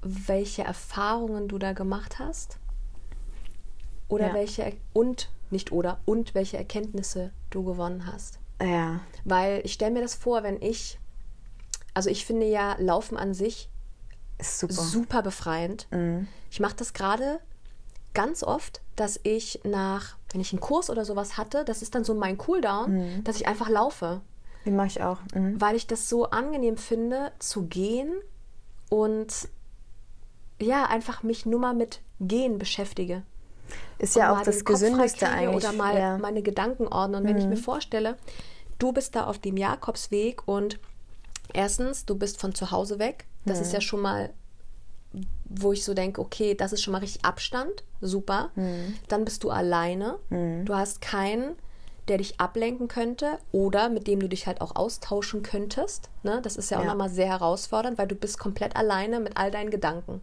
[0.01, 2.57] welche Erfahrungen du da gemacht hast
[4.07, 4.33] oder Ja.
[4.33, 8.39] welche und nicht oder und welche Erkenntnisse du gewonnen hast.
[8.61, 10.99] Ja, Weil ich stelle mir das vor, wenn ich
[11.93, 13.69] also ich finde ja Laufen an sich
[14.41, 14.73] ist super.
[14.73, 15.87] super befreiend.
[16.49, 17.39] Ich mache das gerade
[18.13, 22.03] ganz oft, dass ich nach, wenn ich einen Kurs oder sowas hatte, das ist dann
[22.03, 24.21] so mein Cooldown, dass ich einfach laufe,
[24.65, 25.19] Den mache ich auch.
[25.33, 25.59] Mhm.
[25.61, 28.11] weil ich das so angenehm finde, zu gehen
[28.89, 29.47] und
[30.59, 33.23] ja, einfach mich nur mal mit Gehen beschäftige.
[33.97, 35.55] Ist ja auch das Gesündeste eigentlich.
[35.55, 36.15] Oder mal ja.
[36.15, 36.21] Mhm.
[36.21, 37.21] meine Gedanken ordnen.
[37.21, 38.17] Und wenn ich mir vorstelle,
[38.79, 40.79] du bist da auf dem Jakobsweg und
[41.53, 43.25] erstens, du bist von zu Hause weg.
[43.45, 43.63] Das Mhm.
[43.65, 44.29] ist ja schon mal,
[45.45, 47.83] wo ich so denke, okay, das ist schon mal richtig Abstand.
[47.99, 48.51] Super.
[48.55, 48.95] Mhm.
[49.09, 50.17] Dann bist du alleine.
[50.29, 51.55] Du hast keinen,
[52.07, 56.09] der dich ablenken könnte oder mit dem du dich halt auch austauschen könntest.
[56.23, 56.39] Ne?
[56.41, 56.89] Das ist ja auch Ja.
[56.89, 60.21] nochmal sehr herausfordernd, weil du bist komplett alleine mit all deinen Gedanken.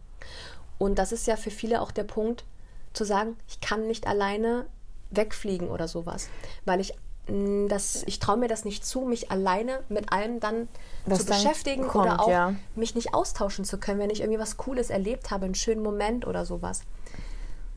[0.77, 2.45] Und das ist ja für viele auch der Punkt,
[2.93, 4.65] zu sagen, ich kann nicht alleine
[5.11, 6.29] wegfliegen oder sowas,
[6.65, 6.93] weil ich
[7.29, 10.67] mh, das, ich traue mir das nicht zu, mich alleine mit allem dann
[11.05, 12.53] Was zu dann beschäftigen kommt, oder auch ja.
[12.75, 16.25] mich nicht austauschen zu können, wenn ich irgendwie was Cooles erlebt habe, einen schönen Moment
[16.27, 16.81] oder sowas.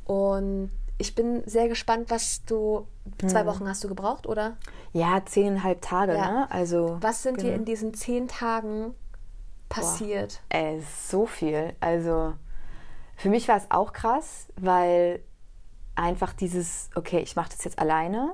[0.04, 2.86] Und ich bin sehr gespannt, was du
[3.20, 3.28] Hm.
[3.28, 4.56] zwei Wochen hast du gebraucht, oder?
[4.92, 6.30] ja, zehneinhalb Tage, Ja.
[6.30, 6.50] ne?
[6.50, 6.98] Also.
[7.00, 7.56] Was sind dir genau.
[7.56, 8.94] in diesen zehn Tagen
[9.68, 10.40] passiert?
[10.50, 11.74] Ey, so viel.
[11.80, 12.34] Also
[13.16, 15.20] für mich war es auch krass, weil
[15.94, 18.32] einfach dieses, okay, ich mache das jetzt alleine.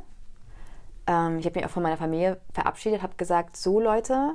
[1.09, 4.35] Ähm, ich habe mich auch von meiner Familie verabschiedet, habe gesagt, so Leute,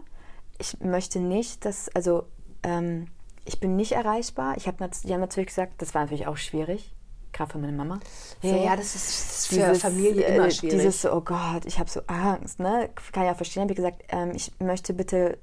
[0.58, 2.26] ich möchte nicht, dass, also
[2.64, 3.08] ähm,
[3.46, 4.56] ich bin nicht erreichbar.
[4.58, 6.96] Ich habe die haben natürlich gesagt, das war natürlich auch schwierig,
[7.32, 8.00] gerade für meine Mama.
[8.42, 8.64] Ja, So.
[8.64, 10.78] ja, das ist für Dieses, Familie äh, immer schwierig.
[10.78, 12.90] Dieses, so, oh Gott, ich habe so Angst, ne?
[13.12, 13.70] Kann ja verstehen.
[13.70, 15.38] Wie gesagt, ähm, ich möchte bitte,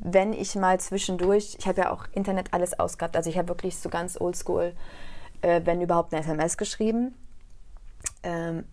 [0.00, 3.76] wenn ich mal zwischendurch, ich habe ja auch Internet alles ausgehabt, also ich habe wirklich
[3.76, 4.74] so ganz oldschool,
[5.42, 7.14] äh, wenn überhaupt eine SMS geschrieben,
[8.22, 8.64] ähm,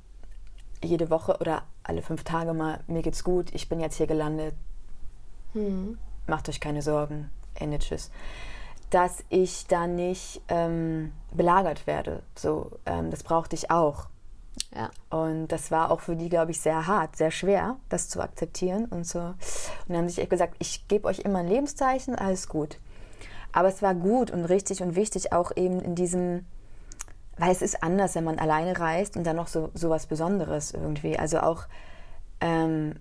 [0.83, 4.55] jede Woche oder alle fünf Tage mal, mir geht's gut, ich bin jetzt hier gelandet,
[5.53, 5.97] Hm.
[6.27, 8.09] macht euch keine Sorgen, Ende, tschüss.
[8.89, 12.21] Dass ich da nicht ähm, belagert werde.
[12.35, 14.07] So, ähm, das brauchte ich auch.
[14.75, 14.89] ja.
[15.09, 18.85] Und das war auch für die, glaube ich, sehr hart, sehr schwer, das zu akzeptieren
[18.85, 19.19] und so.
[19.19, 19.35] Und
[19.87, 22.77] dann haben sie sich echt gesagt, ich gebe euch immer ein Lebenszeichen, alles gut.
[23.51, 26.45] Aber es war gut und richtig und wichtig auch eben in diesem,
[27.37, 30.71] weil es ist anders, wenn man alleine reist und dann noch so, so was Besonderes
[30.71, 31.17] irgendwie.
[31.17, 31.63] Also auch,
[32.41, 32.95] ähm,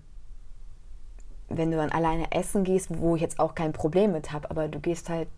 [1.49, 4.67] wenn du dann alleine essen gehst, wo ich jetzt auch kein Problem mit habe, aber
[4.67, 5.29] du gehst halt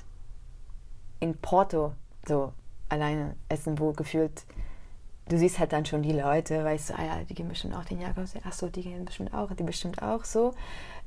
[1.19, 1.93] in Porto
[2.25, 2.53] so
[2.89, 4.45] alleine essen, wo gefühlt
[5.27, 7.85] du siehst halt dann schon die Leute, weißt du, ah ja, die gehen bestimmt auch
[7.85, 10.53] den Jakobsweg, ach so, die gehen bestimmt auch, die bestimmt auch so.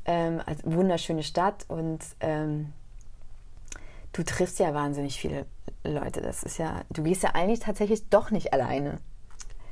[0.05, 2.73] Ähm, also wunderschöne Stadt und ähm,
[4.19, 5.47] du triffst ja wahnsinnig viele
[5.85, 8.99] Leute, das ist ja, du gehst ja eigentlich tatsächlich doch nicht alleine.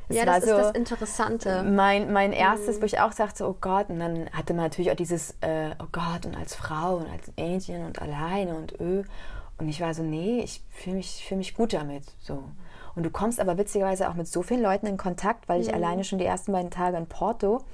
[0.09, 1.65] Es ja, das ist das Interessante.
[1.65, 2.83] Mein, mein erstes, mhm.
[2.83, 5.89] wo ich auch sagte, oh Gott, und dann hatte man natürlich auch dieses, äh, oh
[5.91, 9.03] Gott, und als Frau und als Mädchen und alleine und öh.
[9.59, 12.05] Und ich war so, nee, ich fühle mich, fühl mich gut damit.
[12.21, 12.45] So.
[12.95, 15.75] Und du kommst aber witzigerweise auch mit so vielen Leuten in Kontakt, weil ich mhm.
[15.75, 17.65] alleine schon die ersten beiden Tage in Porto,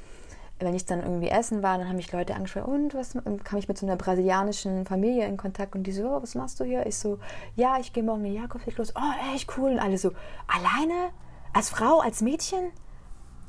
[0.64, 3.68] wenn ich dann irgendwie essen war, dann haben mich Leute angesprochen, und was kam ich
[3.68, 6.86] mit so einer brasilianischen Familie in Kontakt und die so, oh, was machst du hier?
[6.86, 7.18] Ich so,
[7.56, 8.94] ja, ich gehe morgen in Jakobsweg los.
[8.96, 9.72] Oh, echt cool.
[9.72, 10.12] Und alle so,
[10.46, 11.10] alleine?
[11.52, 12.70] Als Frau, als Mädchen?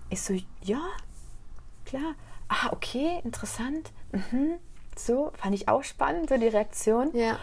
[0.09, 0.81] Ich so, ja,
[1.85, 2.15] klar.
[2.49, 3.91] Ah, okay, interessant.
[4.11, 4.55] Mhm.
[4.95, 7.09] So, fand ich auch spannend, so die Reaktion.
[7.15, 7.37] Ja.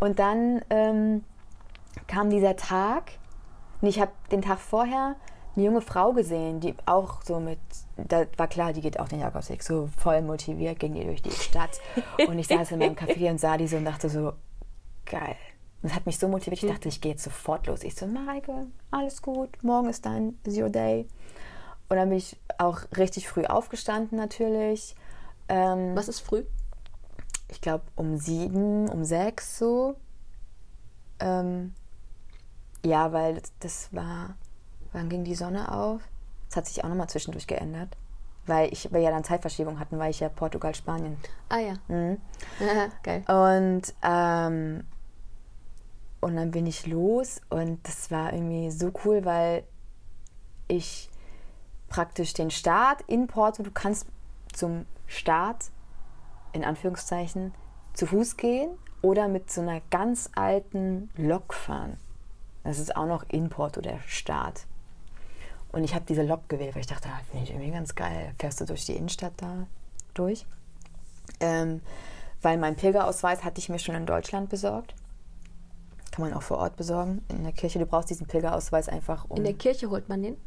[0.00, 1.24] Und dann ähm,
[2.08, 3.12] kam dieser Tag
[3.80, 5.16] und ich habe den Tag vorher
[5.56, 7.58] eine junge Frau gesehen, die auch so mit,
[7.96, 11.30] da war klar, die geht auch den Jakobsweg, so voll motiviert, ging die durch die
[11.30, 11.80] Stadt.
[12.28, 14.32] Und ich saß in meinem Café und sah die so und dachte so,
[15.06, 15.36] geil.
[15.82, 17.84] Das hat mich so motiviert, ich dachte, ich gehe jetzt sofort los.
[17.84, 21.06] Ich so, Mareike, alles gut, morgen ist dein Zero Day.
[21.88, 24.96] Und dann bin ich auch richtig früh aufgestanden natürlich.
[25.48, 26.44] Ähm, Was ist früh?
[27.48, 29.94] Ich glaube um sieben, um sechs so.
[31.20, 31.74] Ähm,
[32.84, 34.36] ja, weil das war,
[34.96, 36.00] wann ging die Sonne auf?
[36.48, 37.96] Das hat sich auch nochmal zwischendurch geändert.
[38.46, 41.18] Weil ich, wir ja dann Zeitverschiebung hatten, weil ich ja Portugal, Spanien.
[41.48, 41.74] Ah ja.
[41.88, 42.18] Mhm.
[43.02, 43.24] Geil.
[43.28, 44.84] Und, ähm,
[46.20, 49.64] und dann bin ich los und das war irgendwie so cool, weil
[50.68, 51.10] ich
[51.88, 54.06] praktisch den Start in Porto, du kannst
[54.52, 55.70] zum Start,
[56.52, 57.52] in Anführungszeichen,
[57.92, 58.70] zu Fuß gehen
[59.02, 61.98] oder mit so einer ganz alten Lok fahren.
[62.64, 64.66] Das ist auch noch in Porto der Start.
[65.76, 68.32] Und ich habe diese Lok gewählt, weil ich dachte, ah, finde ich irgendwie ganz geil.
[68.38, 69.66] Fährst du durch die Innenstadt da
[70.14, 70.46] durch?
[71.38, 71.82] Ähm,
[72.40, 74.94] weil mein Pilgerausweis hatte ich mir schon in Deutschland besorgt.
[76.12, 77.20] Kann man auch vor Ort besorgen.
[77.28, 79.36] In der Kirche, du brauchst diesen Pilgerausweis einfach um.
[79.36, 80.38] In der Kirche holt man den?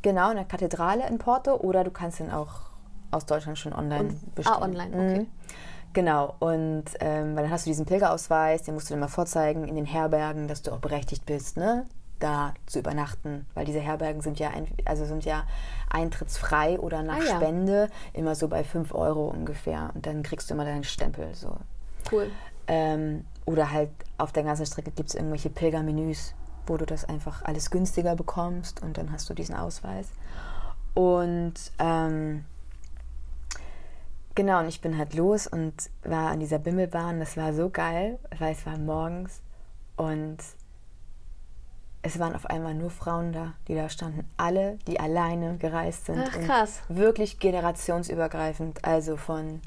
[0.00, 2.70] Genau, in der Kathedrale in Porto oder du kannst ihn auch
[3.10, 4.56] aus Deutschland schon online Und, ah, bestellen.
[4.56, 5.20] Ah, online, okay.
[5.20, 5.26] Mhm.
[5.92, 9.68] Genau, und ähm, weil dann hast du diesen Pilgerausweis, den musst du dann mal vorzeigen
[9.68, 11.86] in den Herbergen, dass du auch berechtigt bist, ne?
[12.20, 15.44] Da zu übernachten, weil diese Herbergen sind ja, ein, also sind ja
[15.88, 17.36] eintrittsfrei oder nach ah, ja.
[17.36, 21.34] Spende immer so bei 5 Euro ungefähr und dann kriegst du immer deinen Stempel.
[21.34, 21.56] So.
[22.10, 22.30] Cool.
[22.68, 26.34] Ähm, oder halt auf der ganzen Strecke gibt es irgendwelche Pilgermenüs,
[26.66, 30.08] wo du das einfach alles günstiger bekommst und dann hast du diesen Ausweis.
[30.94, 32.44] Und ähm,
[34.36, 37.18] Genau, und ich bin halt los und war an dieser Bimmelbahn.
[37.18, 39.42] Das war so geil, weil es war morgens
[39.96, 40.38] und
[42.02, 44.28] es waren auf einmal nur Frauen da, die da standen.
[44.36, 46.22] Alle, die alleine gereist sind.
[46.26, 46.80] Ach, krass.
[46.88, 48.84] wirklich generationsübergreifend.
[48.84, 49.60] Also von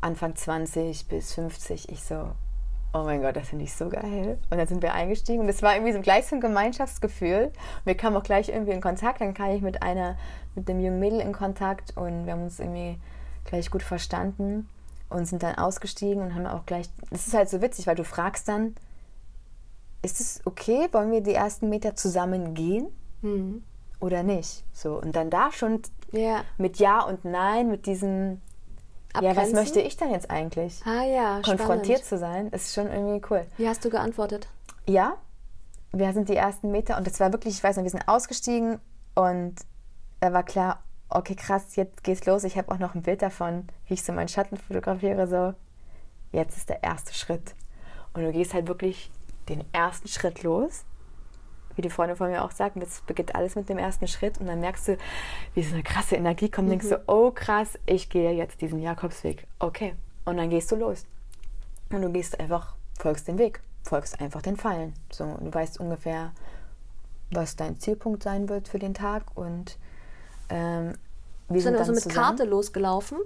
[0.00, 1.88] Anfang 20 bis 50.
[1.88, 2.32] Ich so,
[2.92, 4.38] oh mein Gott, das finde ich so geil.
[4.50, 7.52] Und dann sind wir eingestiegen und es war irgendwie so gleich so ein Gemeinschaftsgefühl.
[7.84, 9.22] Wir kamen auch gleich irgendwie in Kontakt.
[9.22, 10.16] Dann kam ich mit einer,
[10.54, 12.98] mit dem jungen Mädel in Kontakt und wir haben uns irgendwie
[13.44, 14.68] gleich gut verstanden
[15.08, 16.90] und sind dann ausgestiegen und haben auch gleich.
[17.10, 18.74] Das ist halt so witzig, weil du fragst dann,
[20.02, 22.88] ist es okay, wollen wir die ersten Meter zusammen gehen
[23.22, 23.64] mhm.
[24.00, 24.64] oder nicht?
[24.72, 25.82] So und dann da schon
[26.12, 26.44] ja.
[26.56, 28.40] mit Ja und Nein, mit diesem
[29.12, 29.36] Abgrenzen?
[29.36, 30.80] Ja, was möchte ich denn jetzt eigentlich?
[30.84, 32.04] Ah ja, konfrontiert spannend.
[32.04, 33.46] zu sein, ist schon irgendwie cool.
[33.56, 34.48] Wie hast du geantwortet?
[34.86, 35.16] Ja,
[35.92, 38.78] wir sind die ersten Meter und das war wirklich, ich weiß noch, wir sind ausgestiegen
[39.14, 39.54] und
[40.20, 42.44] da war klar, okay, krass, jetzt geht's los.
[42.44, 45.26] Ich habe auch noch ein Bild davon, wie ich so meinen Schatten fotografiere.
[45.26, 45.54] So,
[46.32, 47.54] jetzt ist der erste Schritt.
[48.12, 49.10] Und du gehst halt wirklich
[49.48, 50.84] den ersten Schritt los.
[51.76, 54.38] Wie die Freunde von mir auch sagen, das beginnt alles mit dem ersten Schritt.
[54.38, 54.98] Und dann merkst du,
[55.54, 56.66] wie so eine krasse Energie kommt.
[56.66, 56.72] Mhm.
[56.72, 59.46] denkst du, oh krass, ich gehe jetzt diesen Jakobsweg.
[59.58, 59.94] Okay.
[60.24, 61.06] Und dann gehst du los.
[61.90, 64.92] Und du gehst einfach, folgst den Weg, folgst einfach den Fallen.
[65.10, 66.32] So, du weißt ungefähr,
[67.30, 69.78] was dein Zielpunkt sein wird für den Tag und
[70.50, 70.94] ähm,
[71.48, 72.26] wir sind, sind also mit zusammen.
[72.26, 73.18] Karte losgelaufen?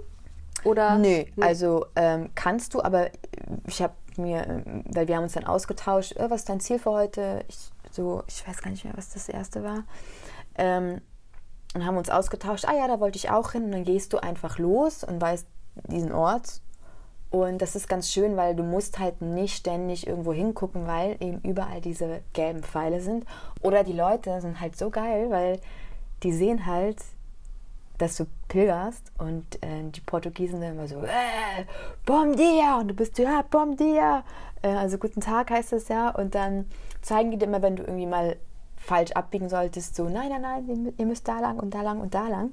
[0.64, 0.98] Oder?
[0.98, 3.10] Nö, also ähm, kannst du, aber
[3.66, 6.90] ich habe mir, weil wir haben uns dann ausgetauscht, äh, was ist dein Ziel für
[6.90, 7.44] heute?
[7.48, 7.58] Ich,
[7.90, 9.84] so, ich weiß gar nicht mehr, was das erste war.
[10.56, 11.00] Ähm,
[11.74, 13.64] und haben uns ausgetauscht, ah ja, da wollte ich auch hin.
[13.64, 15.46] Und dann gehst du einfach los und weißt
[15.88, 16.60] diesen Ort.
[17.30, 21.40] Und das ist ganz schön, weil du musst halt nicht ständig irgendwo hingucken, weil eben
[21.40, 23.24] überall diese gelben Pfeile sind.
[23.62, 25.58] Oder die Leute sind halt so geil, weil
[26.22, 26.98] die sehen halt,
[27.98, 31.64] dass du pilgerst und äh, die Portugiesen dann immer so, äh,
[32.04, 34.24] bom dia, und du bist ja, bom dia,
[34.62, 36.66] äh, also guten Tag heißt das ja, und dann
[37.00, 38.36] zeigen die dir immer, wenn du irgendwie mal
[38.76, 42.14] falsch abbiegen solltest, so, nein, nein, nein, ihr müsst da lang und da lang und
[42.14, 42.52] da lang.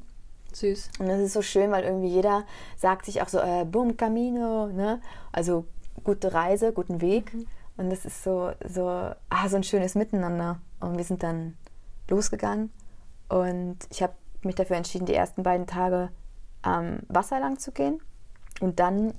[0.54, 0.90] Süß.
[1.00, 2.44] Und das ist so schön, weil irgendwie jeder
[2.78, 5.00] sagt sich auch so, äh, bum camino, ne?
[5.32, 5.66] also
[6.04, 7.34] gute Reise, guten Weg.
[7.34, 7.48] Mhm.
[7.78, 10.60] Und das ist so, so, ah, so ein schönes Miteinander.
[10.80, 11.56] Und wir sind dann
[12.10, 12.72] losgegangen
[13.30, 16.10] und ich habe mich dafür entschieden, die ersten beiden Tage
[16.62, 18.02] am Wasser lang zu gehen
[18.60, 19.14] und dann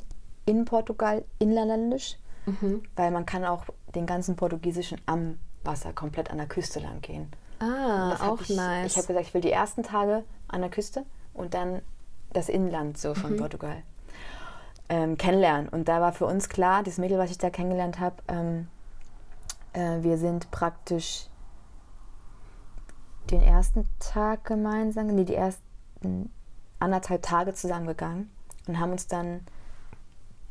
[0.47, 2.83] in Portugal inländisch, mhm.
[2.97, 7.31] weil man kann auch den ganzen Portugiesischen am Wasser komplett an der Küste lang gehen.
[7.61, 8.93] Ah, auch ich, nice.
[8.93, 11.05] Ich habe gesagt, ich will die ersten Tage an der Küste
[11.35, 11.83] und dann
[12.33, 13.37] das Inland so von mhm.
[13.37, 13.83] Portugal
[14.89, 15.69] ähm, kennenlernen.
[15.69, 18.69] Und da war für uns klar, das Mädel, was ich da kennengelernt habe, ähm,
[19.73, 21.27] äh, wir sind praktisch
[23.31, 26.31] den ersten Tag gemeinsam, nee, die ersten
[26.79, 28.31] anderthalb Tage zusammengegangen
[28.67, 29.43] und haben uns dann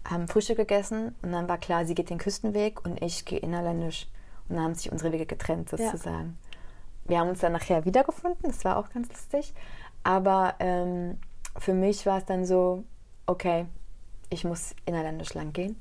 [0.09, 4.07] haben Frühstück gegessen und dann war klar, sie geht den Küstenweg und ich gehe innerländisch.
[4.47, 6.37] Und dann haben sich unsere Wege getrennt sozusagen.
[6.41, 7.09] Ja.
[7.09, 9.53] Wir haben uns dann nachher wiedergefunden, das war auch ganz lustig.
[10.03, 11.17] Aber ähm,
[11.57, 12.83] für mich war es dann so,
[13.25, 13.65] okay,
[14.29, 15.77] ich muss innerländisch lang gehen.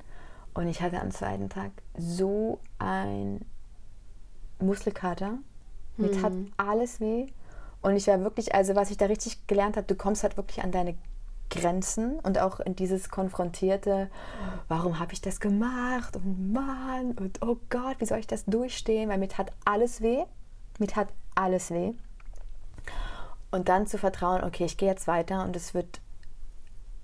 [0.53, 3.45] Und ich hatte am zweiten Tag so ein
[4.59, 5.37] Muskelkater.
[5.99, 6.51] Mir tat hm.
[6.57, 7.27] alles weh.
[7.81, 10.63] Und ich war wirklich, also was ich da richtig gelernt habe, du kommst halt wirklich
[10.63, 10.95] an deine
[11.49, 14.09] Grenzen und auch in dieses konfrontierte,
[14.67, 19.09] warum habe ich das gemacht und Mann und oh Gott, wie soll ich das durchstehen,
[19.09, 20.23] weil mir tat alles weh,
[20.77, 21.93] mir tat alles weh.
[23.51, 26.01] Und dann zu vertrauen, okay, ich gehe jetzt weiter und es wird,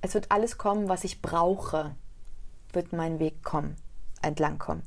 [0.02, 1.96] es wird alles kommen, was ich brauche,
[2.72, 3.76] wird mein Weg kommen,
[4.22, 4.84] entlang kommen.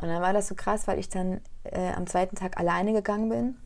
[0.00, 3.28] Und dann war das so krass, weil ich dann äh, am zweiten Tag alleine gegangen
[3.28, 3.56] bin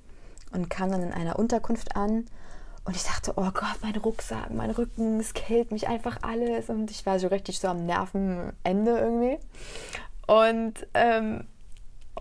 [0.53, 2.27] und kam dann in einer Unterkunft an
[2.85, 6.68] und ich dachte, oh Gott, mein Rucksack, mein Rücken, es killt mich einfach alles.
[6.68, 9.38] Und ich war so richtig so am Nervenende irgendwie.
[10.27, 11.47] Und, ähm,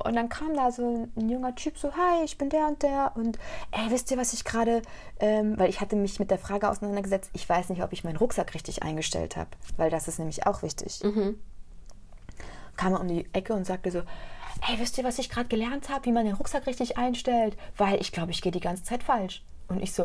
[0.06, 3.12] und dann kam da so ein junger Typ so, hi, ich bin der und der.
[3.16, 3.38] Und
[3.72, 4.82] ey, wisst ihr, was ich gerade,
[5.20, 8.18] ähm, weil ich hatte mich mit der Frage auseinandergesetzt, ich weiß nicht, ob ich meinen
[8.18, 11.02] Rucksack richtig eingestellt habe, weil das ist nämlich auch wichtig.
[11.04, 11.40] Mhm.
[12.76, 15.90] Kam er um die Ecke und sagte so, ey, wisst ihr, was ich gerade gelernt
[15.90, 17.58] habe, wie man den Rucksack richtig einstellt?
[17.78, 19.44] Weil ich glaube, ich gehe die ganze Zeit falsch.
[19.68, 20.04] Und ich so,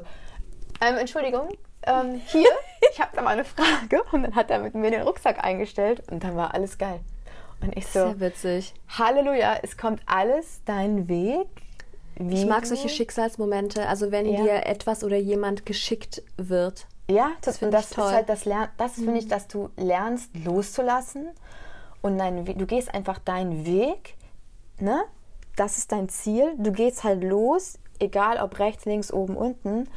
[0.81, 1.49] ähm, Entschuldigung,
[1.85, 2.51] ähm, hier,
[2.93, 4.03] ich habe da mal eine Frage.
[4.13, 7.01] Und dann hat er mit mir den Rucksack eingestellt und dann war alles geil.
[7.61, 8.75] Und ich so, Sehr witzig.
[8.89, 11.49] Halleluja, es kommt alles deinen Weg.
[12.17, 14.43] Wie ich mag solche Schicksalsmomente, also wenn ja.
[14.43, 16.87] dir etwas oder jemand geschickt wird.
[17.09, 18.07] Ja, das, das finde ich toll.
[18.07, 19.05] Ist halt das Lern das mhm.
[19.05, 21.31] finde ich, dass du lernst loszulassen
[22.03, 24.17] und dein, du gehst einfach deinen Weg,
[24.79, 25.03] ne?
[25.57, 26.55] Das ist dein Ziel.
[26.57, 29.89] Du gehst halt los, egal ob rechts, links, oben, unten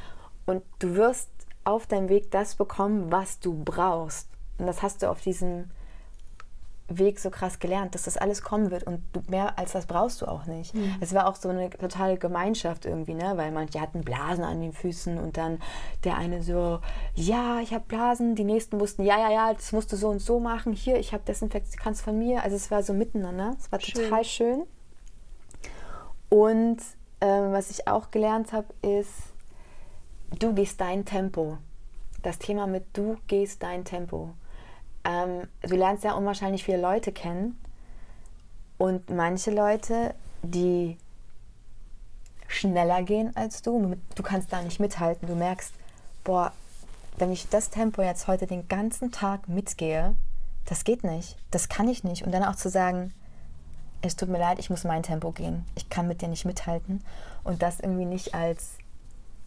[0.46, 1.30] und du wirst
[1.64, 4.28] auf deinem Weg das bekommen, was du brauchst.
[4.58, 5.70] Und das hast du auf diesem
[6.98, 10.22] Weg so krass gelernt, dass das alles kommen wird und du, mehr als das brauchst
[10.22, 10.74] du auch nicht.
[10.74, 10.96] Mhm.
[11.00, 13.34] Es war auch so eine totale Gemeinschaft irgendwie, ne?
[13.36, 15.60] weil manche hatten Blasen an den Füßen und dann
[16.04, 16.80] der eine so,
[17.16, 20.20] ja, ich habe Blasen, die nächsten wussten, ja, ja, ja, das musst du so und
[20.20, 22.44] so machen, hier, ich habe Desinfektion, kannst von mir.
[22.44, 24.04] Also es war so miteinander, es war schön.
[24.04, 24.64] total schön.
[26.30, 26.78] Und
[27.20, 29.12] ähm, was ich auch gelernt habe, ist,
[30.40, 31.58] du gehst dein Tempo.
[32.24, 34.32] Das Thema mit du gehst dein Tempo.
[35.04, 37.60] Ähm, du lernst ja unwahrscheinlich viele Leute kennen
[38.78, 40.98] und manche Leute, die
[42.48, 45.28] schneller gehen als du, du kannst da nicht mithalten.
[45.28, 45.74] Du merkst,
[46.24, 46.52] boah,
[47.18, 50.16] wenn ich das Tempo jetzt heute den ganzen Tag mitgehe,
[50.66, 52.24] das geht nicht, das kann ich nicht.
[52.24, 53.14] Und dann auch zu sagen,
[54.02, 57.04] es tut mir leid, ich muss mein Tempo gehen, ich kann mit dir nicht mithalten
[57.44, 58.78] und das irgendwie nicht als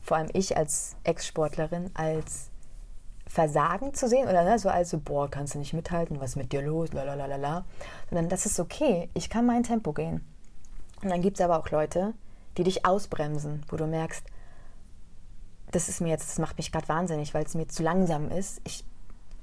[0.05, 2.51] vor allem ich als Ex-Sportlerin, als
[3.27, 6.53] Versagen zu sehen oder ne, so also, boah, kannst du nicht mithalten, was ist mit
[6.53, 7.65] dir los, lalalala,
[8.11, 10.25] sondern das ist okay, ich kann mein Tempo gehen.
[11.03, 12.15] Und dann gibt es aber auch Leute,
[12.57, 14.25] die dich ausbremsen, wo du merkst,
[15.71, 18.61] das ist mir jetzt, das macht mich gerade wahnsinnig, weil es mir zu langsam ist.
[18.65, 18.85] Ich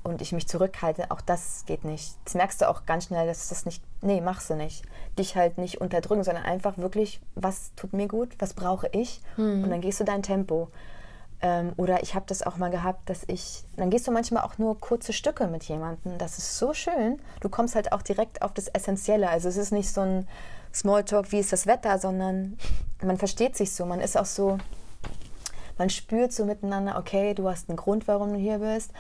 [0.04, 2.16] und ich mich zurückhalte, auch das geht nicht.
[2.26, 4.84] Das merkst du auch ganz schnell, dass das nicht, nee, machst du nicht.
[5.18, 9.64] Dich halt nicht unterdrücken, sondern einfach wirklich, was tut mir gut, was brauche ich hm.
[9.64, 10.70] und dann gehst du dein Tempo.
[11.42, 14.58] Ähm, oder ich habe das auch mal gehabt, dass ich, dann gehst du manchmal auch
[14.58, 16.18] nur kurze Stücke mit jemandem.
[16.18, 17.20] Das ist so schön.
[17.40, 19.30] Du kommst halt auch direkt auf das Essentielle.
[19.30, 20.28] Also es ist nicht so ein
[20.74, 22.58] Smalltalk, wie ist das Wetter, sondern
[23.04, 23.86] man versteht sich so.
[23.86, 24.60] Man ist auch so,
[25.78, 28.92] man spürt so miteinander, okay, du hast einen Grund, warum du hier bist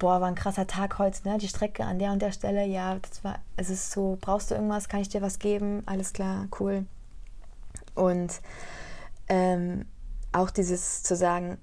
[0.00, 1.38] boah, war ein krasser Tag heute, ne?
[1.38, 4.56] Die Strecke an der und der Stelle, ja, das war, es ist so, brauchst du
[4.56, 5.84] irgendwas, kann ich dir was geben?
[5.86, 6.86] Alles klar, cool.
[7.94, 8.40] Und
[9.28, 9.84] ähm,
[10.32, 11.58] auch dieses zu sagen,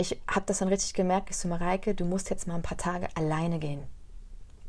[0.00, 2.78] ich, habe das dann richtig gemerkt, ich so, Mareike, du musst jetzt mal ein paar
[2.78, 3.82] Tage alleine gehen.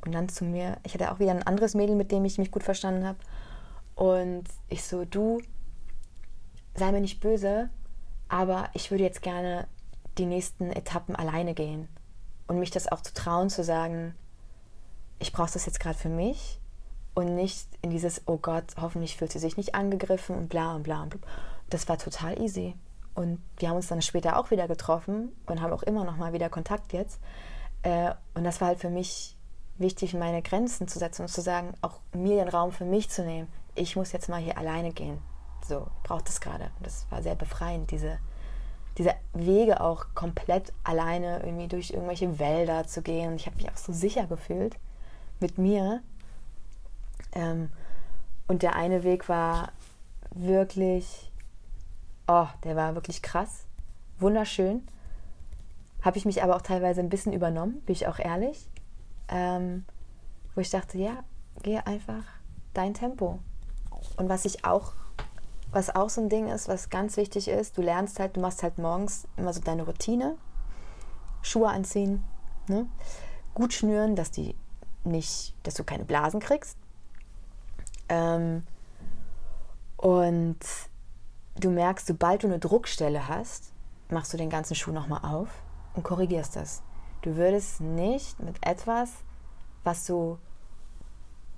[0.04, 2.52] Und dann zu mir, ich hatte auch wieder ein anderes Mädel, mit dem ich mich
[2.52, 3.20] gut verstanden habe.
[3.96, 5.40] Und ich so, du,
[6.74, 7.70] sei mir nicht böse,
[8.28, 9.68] aber ich würde jetzt gerne
[10.18, 11.88] die nächsten Etappen alleine gehen
[12.48, 14.16] und mich das auch zu trauen, zu sagen,
[15.20, 16.60] ich brauche das jetzt gerade für mich
[17.14, 20.84] und nicht in dieses, oh Gott, hoffentlich fühlt sie sich nicht angegriffen und bla und
[20.84, 21.20] bla und bla.
[21.70, 22.76] Das war total easy.
[23.20, 26.32] Und wir haben uns dann später auch wieder getroffen und haben auch immer noch mal
[26.32, 27.20] wieder Kontakt jetzt.
[27.84, 29.36] Äh, und das war halt für mich
[29.78, 33.26] wichtig, meine Grenzen zu setzen und zu sagen, auch mir den Raum für mich zu
[33.26, 33.50] nehmen.
[33.76, 35.18] Ich muss jetzt mal hier alleine gehen.
[35.68, 36.72] So, ich brauche das gerade.
[36.78, 38.20] Und das war sehr befreiend, diese,
[38.98, 43.32] diese Wege auch komplett alleine irgendwie durch irgendwelche Wälder zu gehen.
[43.32, 44.78] Und ich habe mich auch so sicher gefühlt
[45.42, 46.02] mit mir.
[47.34, 47.70] Ähm,
[48.48, 49.74] und der eine Weg war
[50.34, 51.29] wirklich,
[52.30, 53.66] oh, der war wirklich krass,
[54.20, 54.88] wunderschön.
[56.04, 58.70] Habe ich mich aber auch teilweise ein bisschen übernommen, bin ich auch ehrlich.
[59.28, 59.84] Ähm,
[60.54, 61.24] wo ich dachte, ja,
[61.64, 62.24] gehe einfach
[62.74, 63.40] dein Tempo.
[64.16, 64.94] Und was ich auch,
[65.72, 68.64] was auch so ein Ding ist, was ganz wichtig ist, du lernst halt, du machst
[68.64, 70.38] halt morgens immer so deine Routine,
[71.42, 72.24] Schuhe anziehen,
[72.68, 72.86] ne?
[73.54, 74.56] gut schnüren, dass die
[75.04, 76.78] nicht, dass du keine Blasen kriegst.
[78.08, 78.64] Ähm,
[79.98, 80.60] und
[81.64, 83.72] du merkst, sobald du eine Druckstelle hast,
[84.10, 85.50] machst du den ganzen Schuh nochmal auf
[85.94, 86.82] und korrigierst das.
[87.22, 89.12] Du würdest nicht mit etwas,
[89.84, 90.40] was so,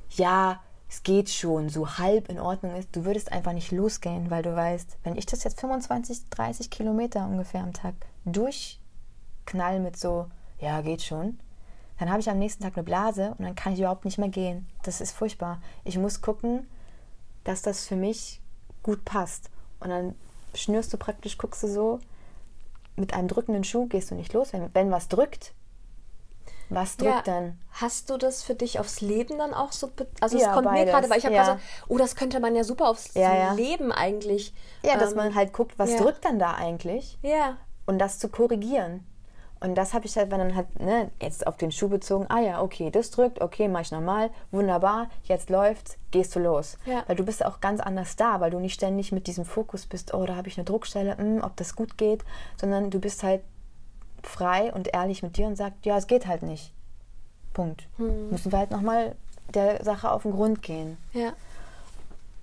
[0.10, 4.44] ja, es geht schon, so halb in Ordnung ist, du würdest einfach nicht losgehen, weil
[4.44, 7.94] du weißt, wenn ich das jetzt 25, 30 Kilometer ungefähr am Tag
[8.26, 10.28] durchknall mit so,
[10.60, 11.40] ja, geht schon,
[12.02, 14.30] dann habe ich am nächsten Tag eine Blase und dann kann ich überhaupt nicht mehr
[14.30, 14.68] gehen.
[14.82, 15.62] Das ist furchtbar.
[15.84, 16.68] Ich muss gucken,
[17.44, 18.42] dass das für mich
[18.82, 19.51] gut passt.
[19.82, 20.16] Und dann
[20.56, 22.00] schnürst du praktisch, guckst du so,
[22.96, 24.54] mit einem drückenden Schuh gehst du nicht los.
[24.54, 25.54] Wenn, wenn was drückt,
[26.70, 27.34] was drückt ja.
[27.34, 27.60] dann?
[27.74, 29.92] Hast du das für dich aufs Leben dann auch so?
[30.22, 30.86] Also es ja, kommt beides.
[30.86, 31.42] mir gerade, weil ich habe ja.
[31.42, 34.54] gesagt, oh, das könnte man ja super aufs ja, Leben eigentlich.
[34.82, 37.18] Ja, dass ähm, man halt guckt, was drückt dann da eigentlich?
[37.24, 37.58] Ja.
[37.86, 39.06] Und das zu korrigieren.
[39.62, 42.40] Und das habe ich halt, wenn dann halt, ne, jetzt auf den Schuh bezogen, ah
[42.40, 46.80] ja, okay, das drückt, okay, mach ich normal, wunderbar, jetzt läuft's, gehst du los.
[46.86, 47.04] Ja.
[47.06, 50.16] Weil du bist auch ganz anders da, weil du nicht ständig mit diesem Fokus bist,
[50.16, 52.26] oh, da habe ich eine Druckstelle, mh, hm, ob das gut geht,
[52.60, 53.42] sondern du bist halt
[54.24, 56.74] frei und ehrlich mit dir und sagst, ja, es geht halt nicht.
[57.54, 57.88] Punkt.
[57.98, 58.32] Hm.
[58.32, 59.16] Müssen wir halt nochmal
[59.54, 60.98] der Sache auf den Grund gehen.
[61.14, 61.34] Ja.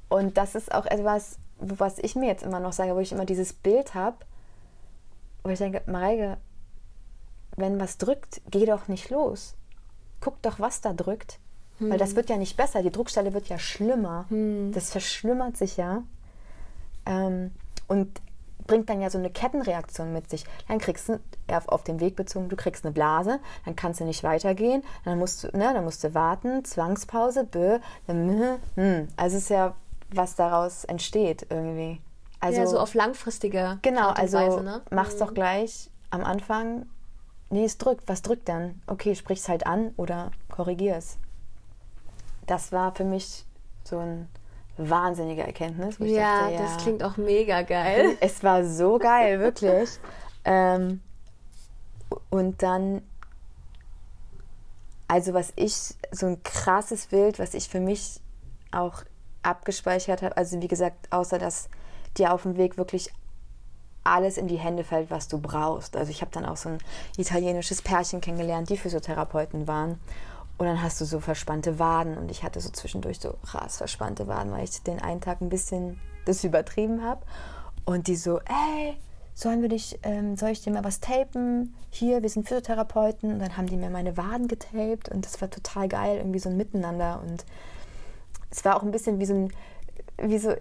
[0.08, 3.24] Und das ist auch etwas, was ich mir jetzt immer noch sage, wo ich immer
[3.24, 4.18] dieses Bild habe,
[5.42, 6.36] wo ich denke, Mareike,
[7.58, 9.54] wenn was drückt, geh doch nicht los.
[10.20, 11.38] Guck doch, was da drückt.
[11.78, 11.90] Hm.
[11.90, 12.16] Weil das hm.
[12.16, 12.82] wird ja nicht besser.
[12.82, 14.26] Die Druckstelle wird ja schlimmer.
[14.28, 14.72] Hm.
[14.72, 16.02] Das verschlimmert sich ja.
[17.06, 17.52] Ähm,
[17.86, 18.20] und
[18.66, 20.44] bringt dann ja so eine Kettenreaktion mit sich.
[20.68, 21.18] Dann kriegst du,
[21.66, 25.44] auf den Weg bezogen, du kriegst eine Blase, dann kannst du nicht weitergehen, dann musst
[25.44, 29.08] du, ne, dann musst du warten, Zwangspause, bö, dann, hm.
[29.16, 29.74] Also es ist ja,
[30.10, 32.00] was daraus entsteht irgendwie.
[32.40, 34.82] Also, ja, so auf langfristige Genau, also Weise, ne?
[34.90, 35.18] mach's mhm.
[35.18, 36.86] doch gleich am Anfang
[37.50, 38.08] nee, es drückt.
[38.08, 38.80] Was drückt dann?
[38.86, 41.18] Okay, sprich es halt an oder korrigier es.
[42.46, 43.44] Das war für mich
[43.84, 44.28] so ein
[44.76, 45.96] wahnsinnige Erkenntnis.
[45.98, 48.16] Ja, dachte, ja, das klingt auch mega geil.
[48.20, 49.90] Es war so geil, wirklich.
[50.44, 51.02] Ähm,
[52.30, 53.02] und dann,
[55.08, 58.20] also was ich, so ein krasses Bild, was ich für mich
[58.70, 59.02] auch
[59.42, 61.68] abgespeichert habe, also wie gesagt, außer dass
[62.16, 63.12] dir auf dem Weg wirklich
[64.04, 65.96] alles in die Hände fällt, was du brauchst.
[65.96, 66.78] Also ich habe dann auch so ein
[67.16, 70.00] italienisches Pärchen kennengelernt, die Physiotherapeuten waren.
[70.56, 74.26] Und dann hast du so verspannte Waden und ich hatte so zwischendurch so krass verspannte
[74.26, 77.24] Waden, weil ich den einen Tag ein bisschen das übertrieben habe.
[77.84, 78.96] Und die so, ey,
[79.34, 81.74] sollen wir dich, ähm, soll ich dir mal was tapen?
[81.90, 83.32] Hier, wir sind Physiotherapeuten.
[83.32, 86.48] Und dann haben die mir meine Waden getaped und das war total geil, irgendwie so
[86.48, 87.22] ein Miteinander.
[87.24, 87.44] Und
[88.50, 89.52] es war auch ein bisschen wie so ein,
[90.20, 90.54] wie so,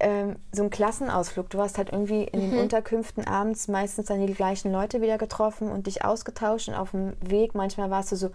[0.00, 1.50] ähm, so ein Klassenausflug.
[1.50, 2.50] Du hast halt irgendwie in mhm.
[2.50, 6.90] den Unterkünften abends meistens dann die gleichen Leute wieder getroffen und dich ausgetauscht und auf
[6.90, 8.30] dem Weg manchmal warst du so,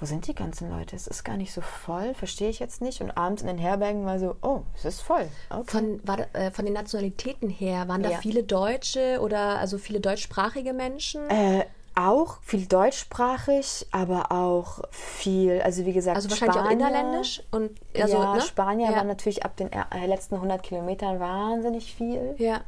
[0.00, 0.96] wo sind die ganzen Leute?
[0.96, 3.02] Es ist gar nicht so voll, verstehe ich jetzt nicht.
[3.02, 5.28] Und abends in den Herbergen war so, oh, es ist voll.
[5.50, 5.62] Okay.
[5.66, 8.18] Von, war, äh, von den Nationalitäten her, waren da ja.
[8.18, 11.28] viele Deutsche oder also viele deutschsprachige Menschen?
[11.28, 17.42] Äh, auch viel deutschsprachig, aber auch viel, also wie gesagt, also wahrscheinlich Spanier, auch innerländisch
[17.50, 18.40] und also, ja, ne?
[18.40, 18.96] Spanier ja.
[18.96, 22.34] waren natürlich ab den äh, letzten 100 Kilometern wahnsinnig viel.
[22.38, 22.60] Ja.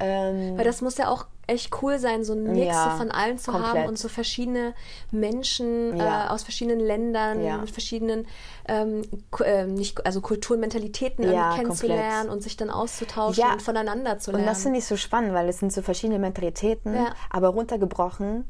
[0.00, 3.38] Ähm, Weil das muss ja auch echt cool sein, so ein Mix ja, von allen
[3.38, 3.74] zu komplett.
[3.74, 4.74] haben und so verschiedene
[5.10, 6.26] Menschen ja.
[6.26, 7.58] äh, aus verschiedenen Ländern, ja.
[7.58, 8.26] mit verschiedenen
[8.66, 9.02] ähm,
[9.44, 12.32] äh, nicht, also Kulturen, Mentalitäten kennenzulernen komplett.
[12.32, 14.44] und sich dann auszutauschen und voneinander zu lernen.
[14.44, 16.96] Und das finde ich so spannend, weil es sind so verschiedene Mentalitäten,
[17.30, 18.44] aber runtergebrochen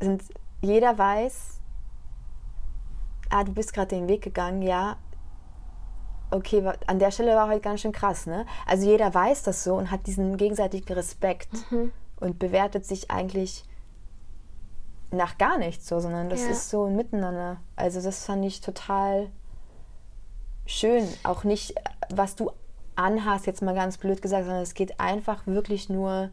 [0.00, 0.22] sind
[0.62, 1.60] jeder weiß,
[3.30, 4.96] ah, du bist gerade den Weg gegangen, ja,
[6.30, 8.46] okay, an der Stelle war halt ganz schön krass, ne?
[8.66, 11.92] Also jeder weiß das so und hat diesen gegenseitigen Respekt mhm.
[12.20, 13.64] und bewertet sich eigentlich
[15.10, 16.50] nach gar nichts so, sondern das ja.
[16.50, 17.58] ist so ein Miteinander.
[17.76, 19.28] Also das fand ich total
[20.66, 21.06] schön.
[21.24, 21.74] Auch nicht,
[22.10, 22.50] was du
[22.94, 26.30] anhast, jetzt mal ganz blöd gesagt, sondern es geht einfach wirklich nur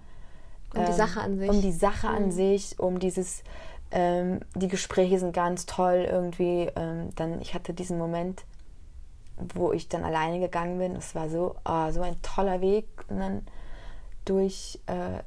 [0.76, 1.50] um die Sache an sich.
[1.50, 3.44] Um die Sache an sich, um dieses,
[3.92, 6.70] ähm, die Gespräche sind ganz toll irgendwie.
[6.76, 8.44] Ähm, dann, ich hatte diesen Moment,
[9.54, 10.96] wo ich dann alleine gegangen bin.
[10.96, 12.88] Es war so, oh, so ein toller Weg.
[13.10, 13.48] Und dann
[14.26, 15.24] durch, äh,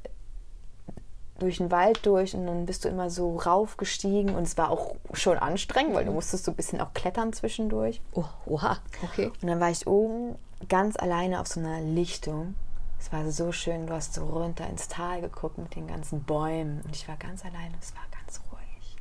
[1.39, 4.95] durch den Wald durch und dann bist du immer so raufgestiegen und es war auch
[5.13, 7.99] schon anstrengend, weil du musstest so ein bisschen auch klettern zwischendurch.
[8.13, 9.31] Oh, oha, okay.
[9.41, 10.35] Und dann war ich oben
[10.69, 12.55] ganz alleine auf so einer Lichtung.
[12.99, 16.81] Es war so schön, du hast so runter ins Tal geguckt mit den ganzen Bäumen
[16.81, 18.97] und ich war ganz alleine, es war ganz ruhig.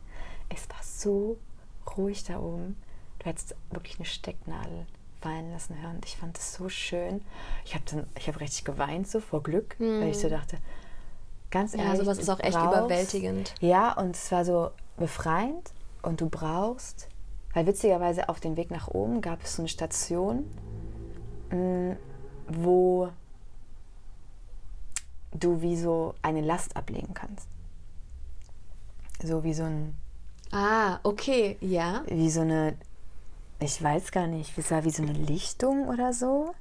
[0.48, 1.36] Es war so
[1.98, 2.80] ruhig da oben.
[3.18, 4.86] Du hättest wirklich eine Stecknadel
[5.20, 6.00] fallen lassen hören.
[6.04, 7.22] Ich fand das so schön.
[7.64, 10.00] Ich habe hab richtig geweint so vor Glück, mhm.
[10.00, 10.30] weil ich so hm.
[10.30, 10.58] dachte,
[11.50, 11.88] ganz ehrlich.
[11.88, 13.54] Ja, sowas ist auch echt brauchst, überwältigend.
[13.60, 17.08] Ja, und es war so befreiend und du brauchst,
[17.52, 20.44] weil witzigerweise auf dem Weg nach oben gab es eine Station,
[21.50, 21.92] mm,
[22.48, 23.10] wo
[25.32, 27.48] du wie so eine Last ablegen kannst.
[29.22, 29.94] So wie so ein.
[30.52, 32.02] Ah, okay, ja.
[32.06, 32.76] Wie so eine,
[33.60, 36.54] ich weiß gar nicht, wie, wie so eine Lichtung oder so.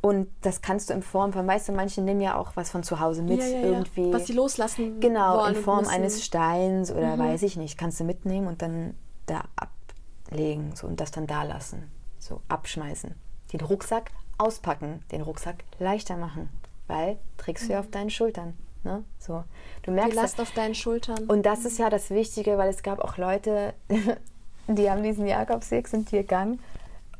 [0.00, 2.82] Und das kannst du in Form von, weißt du, manche nehmen ja auch was von
[2.82, 4.06] zu Hause mit, ja, ja, irgendwie.
[4.08, 4.12] Ja.
[4.12, 4.98] Was sie loslassen.
[4.98, 7.20] Genau, in Form eines Steins oder mhm.
[7.20, 7.78] weiß ich nicht.
[7.78, 8.94] Kannst du mitnehmen und dann
[9.26, 11.88] da ablegen so, und das dann da lassen.
[12.18, 13.14] So abschmeißen.
[13.52, 16.48] Den Rucksack auspacken, den Rucksack leichter machen
[16.92, 18.54] weil trägst du ja auf deinen Schultern.
[18.84, 19.04] Ne?
[19.18, 19.44] So.
[19.82, 21.24] Du merkst Die Last auf deinen Schultern.
[21.28, 23.74] Und das ist ja das Wichtige, weil es gab auch Leute,
[24.68, 26.60] die haben diesen Jakobsweg, sind hier gegangen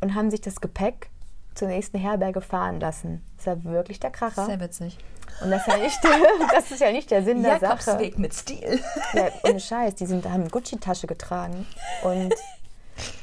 [0.01, 1.11] und haben sich das Gepäck
[1.55, 3.23] zur nächsten Herberge fahren lassen.
[3.37, 4.47] Das war wirklich der Kracher.
[4.47, 4.99] Sehr witzig.
[5.43, 5.99] Und das ist ja nicht,
[6.53, 7.91] das ist ja nicht der Sinn der Sache.
[7.91, 8.81] Jakobsweg mit Stil.
[9.13, 9.95] Ja, ohne Scheiß.
[9.97, 11.67] Die sind, haben Gucci-Tasche getragen
[12.03, 12.35] und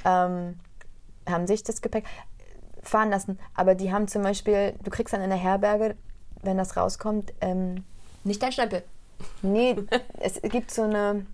[0.06, 0.60] ähm,
[1.28, 2.06] haben sich das Gepäck
[2.84, 3.40] fahren lassen.
[3.56, 5.96] Aber die haben zum Beispiel, du kriegst dann in der Herberge
[6.42, 7.34] wenn das rauskommt.
[7.42, 7.84] Ähm,
[8.24, 8.84] Nicht dein Stempel.
[9.42, 9.76] Nee,
[10.20, 11.26] es gibt so eine.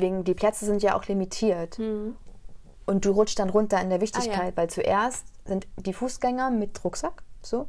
[0.00, 1.78] Wegen, die Plätze sind ja auch limitiert.
[1.78, 2.16] Mhm.
[2.86, 4.56] Und du rutschst dann runter in der Wichtigkeit, ah, ja.
[4.56, 7.68] weil zuerst sind die Fußgänger mit Rucksack, so.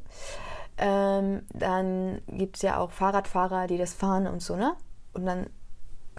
[0.78, 4.76] Ähm, dann gibt es ja auch Fahrradfahrer, die das fahren und so, ne?
[5.14, 5.48] Und dann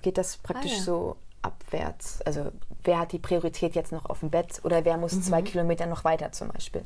[0.03, 0.83] geht das praktisch ah, ja.
[0.83, 2.23] so abwärts.
[2.23, 2.51] Also
[2.83, 5.23] wer hat die Priorität jetzt noch auf dem Bett oder wer muss mhm.
[5.23, 6.85] zwei Kilometer noch weiter zum Beispiel.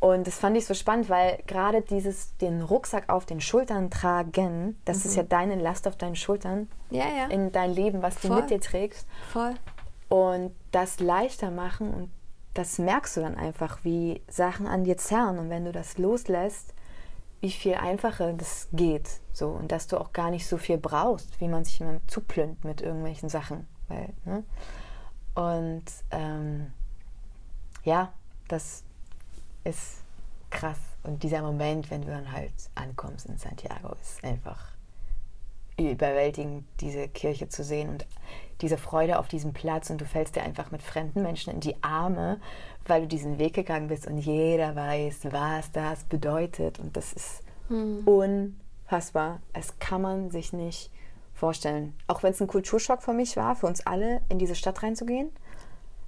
[0.00, 4.80] Und das fand ich so spannend, weil gerade dieses, den Rucksack auf den Schultern tragen,
[4.84, 5.10] das mhm.
[5.10, 5.28] ist ja mhm.
[5.28, 7.26] deine Last auf deinen Schultern ja, ja.
[7.26, 8.40] in dein Leben, was du Voll.
[8.40, 9.08] mit dir trägst.
[9.32, 9.54] Voll.
[10.08, 12.10] Und das leichter machen und
[12.54, 15.38] das merkst du dann einfach, wie Sachen an dir zerren.
[15.38, 16.74] Und wenn du das loslässt,
[17.40, 19.08] wie viel einfacher das geht.
[19.32, 19.48] So.
[19.50, 22.80] Und dass du auch gar nicht so viel brauchst, wie man sich immer zuplünt mit
[22.80, 23.68] irgendwelchen Sachen.
[23.88, 24.44] Weil, ne?
[25.34, 26.72] Und ähm,
[27.84, 28.12] ja,
[28.48, 28.82] das
[29.68, 30.02] ist
[30.50, 30.78] krass.
[31.04, 34.72] Und dieser Moment, wenn du dann halt ankommst in Santiago, ist einfach
[35.78, 38.06] überwältigend, diese Kirche zu sehen und
[38.60, 41.80] diese Freude auf diesem Platz und du fällst dir einfach mit fremden Menschen in die
[41.82, 42.40] Arme,
[42.86, 47.42] weil du diesen Weg gegangen bist und jeder weiß, was das bedeutet und das ist
[47.68, 48.02] hm.
[48.06, 49.40] unfassbar.
[49.52, 50.90] Es kann man sich nicht
[51.34, 51.94] vorstellen.
[52.08, 55.30] Auch wenn es ein Kulturschock für mich war, für uns alle, in diese Stadt reinzugehen.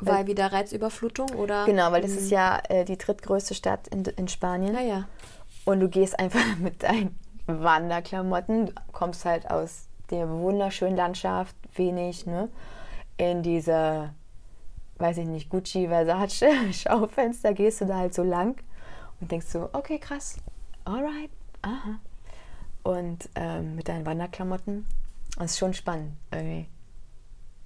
[0.00, 1.64] Weil wieder Reizüberflutung oder?
[1.66, 4.72] Genau, weil das ist ja äh, die drittgrößte Stadt in, in Spanien.
[4.72, 5.06] Naja.
[5.64, 12.26] Und du gehst einfach mit deinen Wanderklamotten, du kommst halt aus der wunderschönen Landschaft, wenig,
[12.26, 12.48] ne?
[13.16, 14.10] In diese,
[14.98, 18.60] weiß ich nicht, Gucci, Versace Schaufenster gehst du da halt so lang
[19.20, 20.36] und denkst so, okay, krass,
[20.84, 21.30] alright,
[21.62, 21.98] aha.
[22.82, 24.86] Und ähm, mit deinen Wanderklamotten,
[25.38, 26.66] das ist schon spannend irgendwie.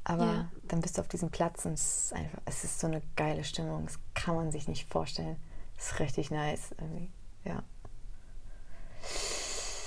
[0.03, 0.49] Aber ja.
[0.69, 3.45] Dann bist du auf diesem Platz und es ist, einfach, es ist so eine geile
[3.45, 3.85] Stimmung.
[3.87, 5.37] Das kann man sich nicht vorstellen.
[5.79, 7.11] Es ist richtig nice irgendwie.
[7.45, 7.63] Ja.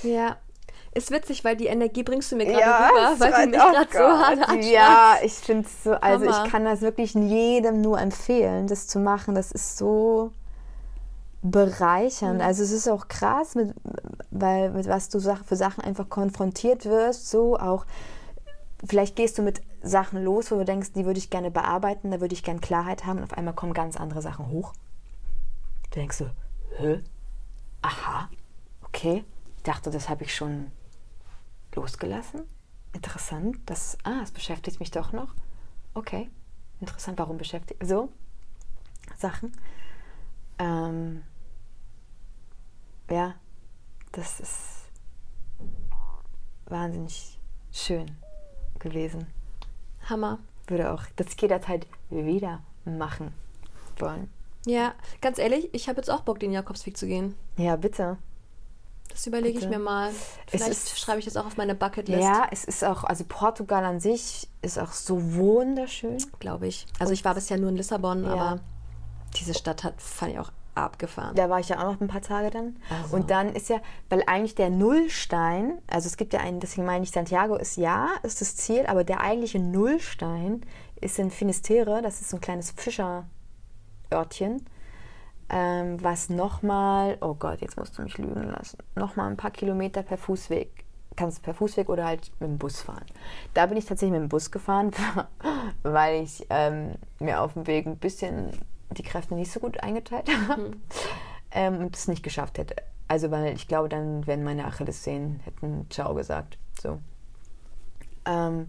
[0.04, 0.38] Ja.
[0.94, 3.72] Ist witzig, weil die Energie bringst du mir gerade ja, rüber, weil du mich oh
[3.72, 4.72] gerade so hart anschaust.
[4.72, 6.46] Ja, ich finde es so, also Hammer.
[6.46, 9.36] ich kann das wirklich jedem nur empfehlen, das zu machen.
[9.36, 10.32] Das ist so
[11.44, 12.40] bereichernd.
[12.40, 12.46] Mhm.
[12.46, 13.74] Also es ist auch krass, mit,
[14.32, 17.86] weil mit was du für Sachen einfach konfrontiert wirst, so auch
[18.86, 22.22] vielleicht gehst du mit Sachen los, wo du denkst, die würde ich gerne bearbeiten, da
[22.22, 24.74] würde ich gerne Klarheit haben und auf einmal kommen ganz andere Sachen hoch.
[25.84, 26.30] Du denkst so,
[26.78, 27.02] hä?
[27.82, 28.30] Aha,
[28.84, 29.24] okay.
[29.58, 30.72] Ich dachte, das habe ich schon
[31.74, 32.44] losgelassen.
[32.94, 35.34] Interessant, das, ah, es beschäftigt mich doch noch.
[35.94, 36.30] Okay,
[36.80, 38.10] interessant, warum beschäftigt, so,
[39.18, 39.52] Sachen.
[40.58, 41.24] Ähm,
[43.10, 43.36] ja,
[44.12, 44.92] das ist
[46.66, 47.40] wahnsinnig
[47.72, 48.18] schön
[48.80, 49.28] gewesen.
[50.10, 50.40] Hammer.
[50.68, 53.34] Würde auch das jederzeit wieder machen.
[54.00, 54.30] wollen.
[54.66, 57.36] Ja, ganz ehrlich, ich habe jetzt auch Bock, den Jakobsweg zu gehen.
[57.58, 58.18] Ja, bitte.
[59.10, 60.12] Das überlege ich mir mal.
[60.46, 63.84] Vielleicht ist- schreibe ich das auch auf meine Bucketlist, Ja, es ist auch, also Portugal
[63.86, 66.18] an sich ist auch so wunderschön.
[66.40, 66.86] glaube ich.
[67.00, 68.34] Also ich war bisher nur in Lissabon, Ja.
[68.34, 68.60] aber
[69.40, 70.52] diese Stadt hat, fand ich auch
[70.84, 71.36] abgefahren.
[71.36, 72.78] Da war ich ja auch noch ein paar Tage dann.
[72.90, 73.16] Also.
[73.16, 77.04] Und dann ist ja, weil eigentlich der Nullstein, also es gibt ja einen, deswegen meine
[77.04, 80.62] ich, Santiago ist ja, ist das Ziel, aber der eigentliche Nullstein
[81.00, 84.66] ist in Finisterre, das ist so ein kleines Fischerörtchen,
[85.50, 90.04] ähm, was nochmal, oh Gott, jetzt musst du mich lügen lassen, nochmal ein paar Kilometer
[90.04, 90.86] per Fußweg.
[91.16, 93.06] Kannst per Fußweg oder halt mit dem Bus fahren.
[93.56, 94.92] Da bin ich tatsächlich mit dem Bus gefahren,
[95.84, 98.52] weil ich ähm, mir auf dem Weg ein bisschen
[98.92, 100.72] die Kräfte nicht so gut eingeteilt habe
[101.52, 102.76] ähm, und es nicht geschafft hätte.
[103.08, 106.58] Also, weil ich glaube, dann wären meine Achillessehnen hätten Ciao gesagt.
[106.82, 107.00] So.
[108.26, 108.68] Ähm,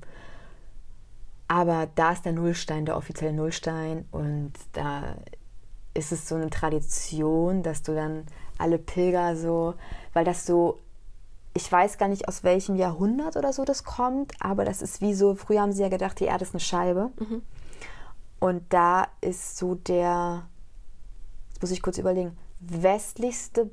[1.49, 5.17] aber da ist der Nullstein, der offizielle Nullstein und da
[5.95, 8.27] ist es so eine Tradition, dass du dann
[8.59, 9.75] alle Pilger so,
[10.13, 10.79] weil das so,
[11.55, 15.15] ich weiß gar nicht aus welchem Jahrhundert oder so das kommt, aber das ist wie
[15.15, 17.11] so, früher haben sie ja gedacht, die Erde ist eine Scheibe.
[18.41, 20.47] Und da ist so der,
[21.49, 23.71] jetzt muss ich kurz überlegen, westlichste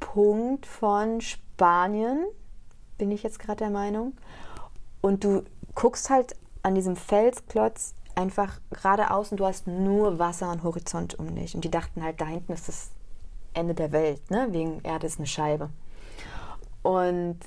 [0.00, 2.26] Punkt von Spanien,
[2.98, 4.14] bin ich jetzt gerade der Meinung.
[5.00, 5.44] Und du
[5.74, 11.34] guckst halt an diesem Felsklotz einfach geradeaus und du hast nur Wasser und Horizont um
[11.34, 11.54] dich.
[11.54, 12.90] Und die dachten halt, da hinten ist das
[13.54, 14.48] Ende der Welt, ne?
[14.50, 15.70] wegen Erde ist eine Scheibe.
[16.82, 17.38] Und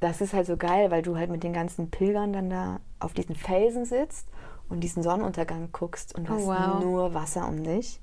[0.00, 3.12] das ist halt so geil, weil du halt mit den ganzen Pilgern dann da auf
[3.12, 4.26] diesen Felsen sitzt
[4.68, 6.82] und diesen Sonnenuntergang guckst und du Oh, hast wow.
[6.82, 8.00] nur Wasser um dich.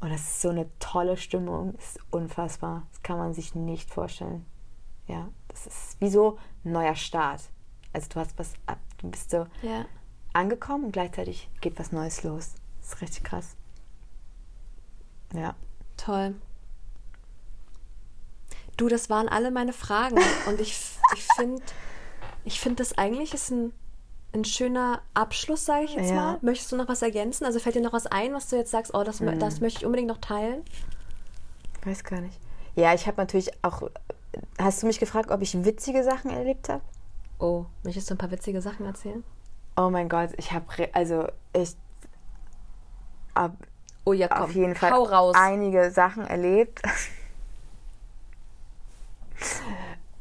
[0.00, 2.86] Und das ist so eine tolle Stimmung, das ist unfassbar.
[2.92, 4.46] Das kann man sich nicht vorstellen.
[5.06, 7.42] Ja, das ist wie so ein neuer Start.
[7.92, 9.84] Also du hast was ab, du bist so Ja.
[10.32, 12.54] angekommen und gleichzeitig geht was Neues los.
[12.80, 13.56] Das ist richtig krass.
[15.34, 15.54] Ja.
[15.96, 16.34] Toll.
[18.76, 20.16] Du, das waren alle meine Fragen.
[20.48, 20.78] Und ich,
[21.14, 21.62] ich finde,
[22.44, 23.72] ich find, das eigentlich ist ein,
[24.32, 26.14] ein schöner Abschluss, sage ich jetzt Ja.
[26.16, 26.38] mal.
[26.42, 27.44] Möchtest du noch was ergänzen?
[27.44, 29.38] Also fällt dir noch was ein, was du jetzt sagst, oh, das, mö- Hm.
[29.40, 30.62] das möchte ich unbedingt noch teilen?
[31.84, 32.38] Weiß gar nicht.
[32.76, 33.82] Ja, ich habe natürlich auch.
[34.58, 36.82] Hast du mich gefragt, ob ich witzige Sachen erlebt habe?
[37.40, 39.24] Oh, möchtest du ein paar witzige Sachen erzählen?
[39.76, 40.66] Oh mein Gott, ich habe.
[40.92, 41.74] Also, ich
[43.34, 43.56] habe
[44.04, 45.34] Oh ja, komm, auf jeden Fall hau raus.
[45.36, 46.80] einige Sachen erlebt.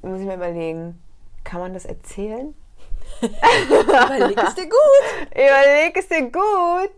[0.02, 1.02] Muss ich mir überlegen,
[1.44, 2.54] kann man das erzählen?
[3.22, 5.32] Überleg es dir gut.
[5.32, 6.92] Überleg es dir gut.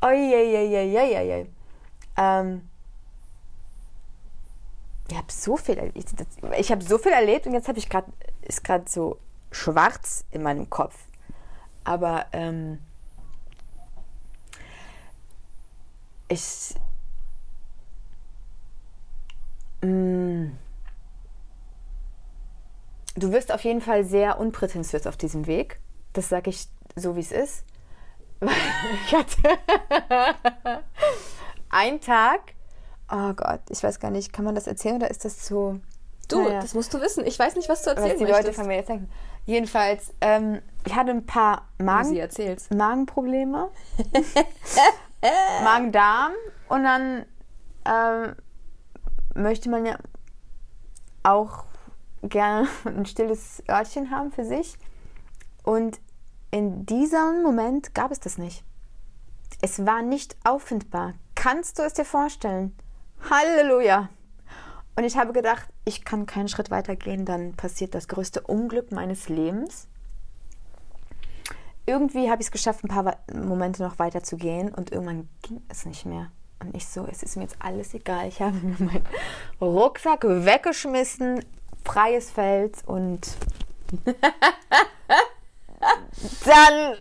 [0.00, 1.46] Oieieiei.
[2.16, 2.68] Ähm,
[5.10, 6.14] ich habe so viel erlebt.
[6.58, 8.12] Ich habe so viel erlebt und jetzt habe ich gerade
[8.42, 9.18] ist gerade so
[9.50, 10.96] schwarz in meinem Kopf.
[11.84, 12.78] Aber ähm,
[16.28, 16.74] ich
[19.80, 20.58] Mm.
[23.18, 25.80] Du wirst auf jeden Fall sehr unprätentiös auf diesem Weg.
[26.12, 27.64] Das sage ich so, wie es ist.
[29.06, 29.58] ich hatte
[31.70, 32.40] einen Tag.
[33.10, 35.80] Oh Gott, ich weiß gar nicht, kann man das erzählen oder ist das so.
[36.28, 36.60] Du, Naja.
[36.60, 37.26] das musst du wissen.
[37.26, 38.58] Ich weiß nicht, was du was erzählen die Leute möchtest.
[38.58, 39.10] von mir jetzt denken.
[39.46, 42.14] Jedenfalls, ähm, ich hatte ein paar Magen.
[42.76, 43.70] Magenprobleme.
[45.64, 46.32] Magen-Darm.
[46.68, 47.24] Und dann
[47.86, 48.34] ähm,
[49.34, 49.96] möchte man ja
[51.22, 51.64] auch
[52.22, 54.76] gerne ein stilles Örtchen haben für sich.
[55.62, 56.00] Und
[56.50, 58.64] in diesem Moment gab es das nicht.
[59.60, 61.14] Es war nicht auffindbar.
[61.34, 62.76] Kannst du es dir vorstellen?
[63.28, 64.08] Halleluja!
[64.96, 68.90] Und ich habe gedacht, ich kann keinen Schritt weiter gehen, dann passiert das größte Unglück
[68.90, 69.86] meines Lebens.
[71.86, 75.62] Irgendwie habe ich es geschafft, ein paar Momente noch weiter zu gehen und irgendwann ging
[75.68, 76.30] es nicht mehr.
[76.60, 78.26] Und ich so, es ist mir jetzt alles egal.
[78.26, 79.06] Ich habe meinen
[79.60, 81.44] Rucksack weggeschmissen,
[81.92, 83.20] freies Feld und
[86.44, 86.96] dann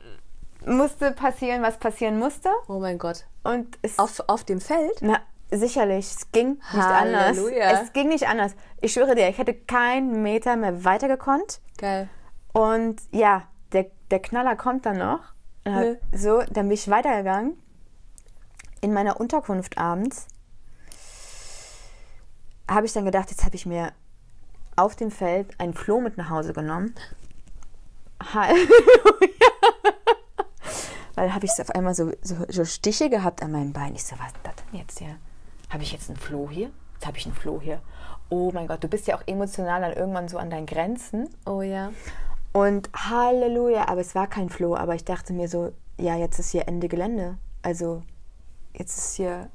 [0.66, 2.50] musste passieren, was passieren musste.
[2.68, 3.26] Oh mein Gott.
[3.44, 4.98] Und es Auf, auf dem Feld?
[5.02, 5.20] na,
[5.52, 7.68] sicherlich, es ging nicht Halleluja.
[7.68, 7.84] anders.
[7.88, 8.54] Es ging nicht anders.
[8.82, 11.62] Ich schwöre dir, ich hätte keinen Meter mehr weiter gekonnt.
[11.78, 12.10] Geil.
[12.54, 15.20] Und ja, der, der Knaller kommt dann noch.
[15.66, 15.96] Hat- Nö.
[16.14, 17.62] So, dann bin ich weitergegangen.
[18.82, 20.28] In meiner Unterkunft abends
[22.70, 23.92] habe ich dann gedacht, jetzt habe ich mir
[24.78, 26.96] auf dem Feld ein Floh mit nach Hause genommen.
[28.34, 28.68] Halleluja.
[31.16, 33.96] Weil habe ich auf einmal so, so, so Stiche gehabt an meinem Bein.
[33.96, 35.18] Ich so, was ist das denn jetzt hier?
[35.70, 36.70] Habe ich jetzt einen Floh hier?
[36.94, 37.82] Jetzt habe ich einen Floh hier.
[38.30, 41.30] Oh mein Gott, du bist ja auch emotional dann irgendwann so an deinen Grenzen.
[41.46, 41.92] Oh ja.
[42.54, 46.52] Und Halleluja, aber es war kein Floh, aber ich dachte mir so, ja, jetzt ist
[46.52, 47.38] hier Ende Gelände.
[47.62, 48.04] Also
[48.74, 49.50] jetzt ist hier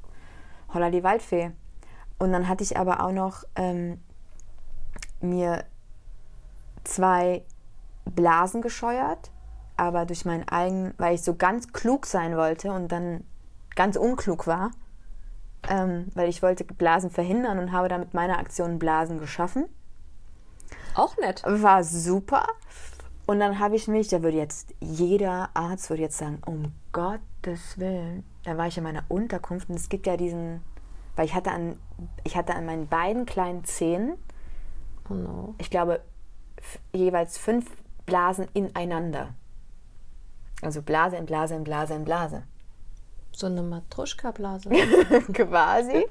[0.73, 1.51] Holla die Waldfee.
[2.19, 3.99] Und dann hatte ich aber auch noch ähm,
[5.23, 5.65] mir
[6.83, 7.43] zwei
[8.05, 9.31] Blasen gescheuert,
[9.77, 13.23] aber durch meinen eigenen, weil ich so ganz klug sein wollte und dann
[13.75, 14.71] ganz unklug war,
[15.69, 19.65] ähm, weil ich wollte Blasen verhindern und habe damit meine Aktion Blasen geschaffen.
[20.95, 21.43] Auch nett.
[21.45, 22.45] War super.
[23.25, 27.79] Und dann habe ich mich, da würde jetzt jeder Arzt würde jetzt sagen, um Gottes
[27.79, 28.25] Willen.
[28.43, 30.61] Da war ich in meiner Unterkunft und es gibt ja diesen,
[31.15, 31.79] weil ich hatte an,
[32.23, 34.17] ich hatte an meinen beiden kleinen Zähnen,
[35.09, 35.55] Oh no.
[35.57, 36.01] ich glaube,
[36.93, 37.69] jeweils fünf
[38.05, 39.33] Blasen ineinander.
[40.61, 42.43] Also Blase in Blase in Blase in Blase.
[43.35, 44.69] So eine Matruschka-Blase.
[45.33, 46.05] Quasi.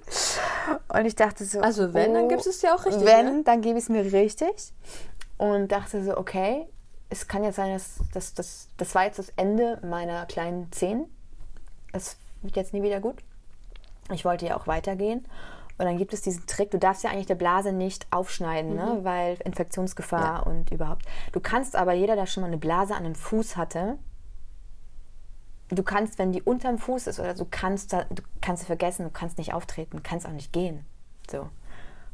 [0.88, 1.60] Und ich dachte so.
[1.60, 3.42] Also wenn, dann gibst du es dir auch richtig, Wenn, ne?
[3.44, 4.72] dann gebe ich es mir richtig.
[5.38, 6.66] Und dachte so, okay,
[7.08, 11.06] es kann jetzt sein, dass das, das, das war jetzt das Ende meiner kleinen Zehen.
[11.92, 13.22] Es wird jetzt nie wieder gut.
[14.12, 15.26] Ich wollte ja auch weitergehen.
[15.82, 19.00] Und dann gibt es diesen Trick, du darfst ja eigentlich der Blase nicht aufschneiden, ne?
[19.02, 20.26] weil Infektionsgefahr Mhm.
[20.36, 20.38] Ja.
[20.44, 21.04] und überhaupt.
[21.32, 23.98] Du kannst aber, jeder, der schon mal eine Blase an einem Fuß hatte,
[25.70, 29.06] du kannst, wenn die unterm Fuß ist oder so, kannst da, du kannst sie vergessen,
[29.06, 30.84] du kannst nicht auftreten, kannst auch nicht gehen.
[31.28, 31.48] So.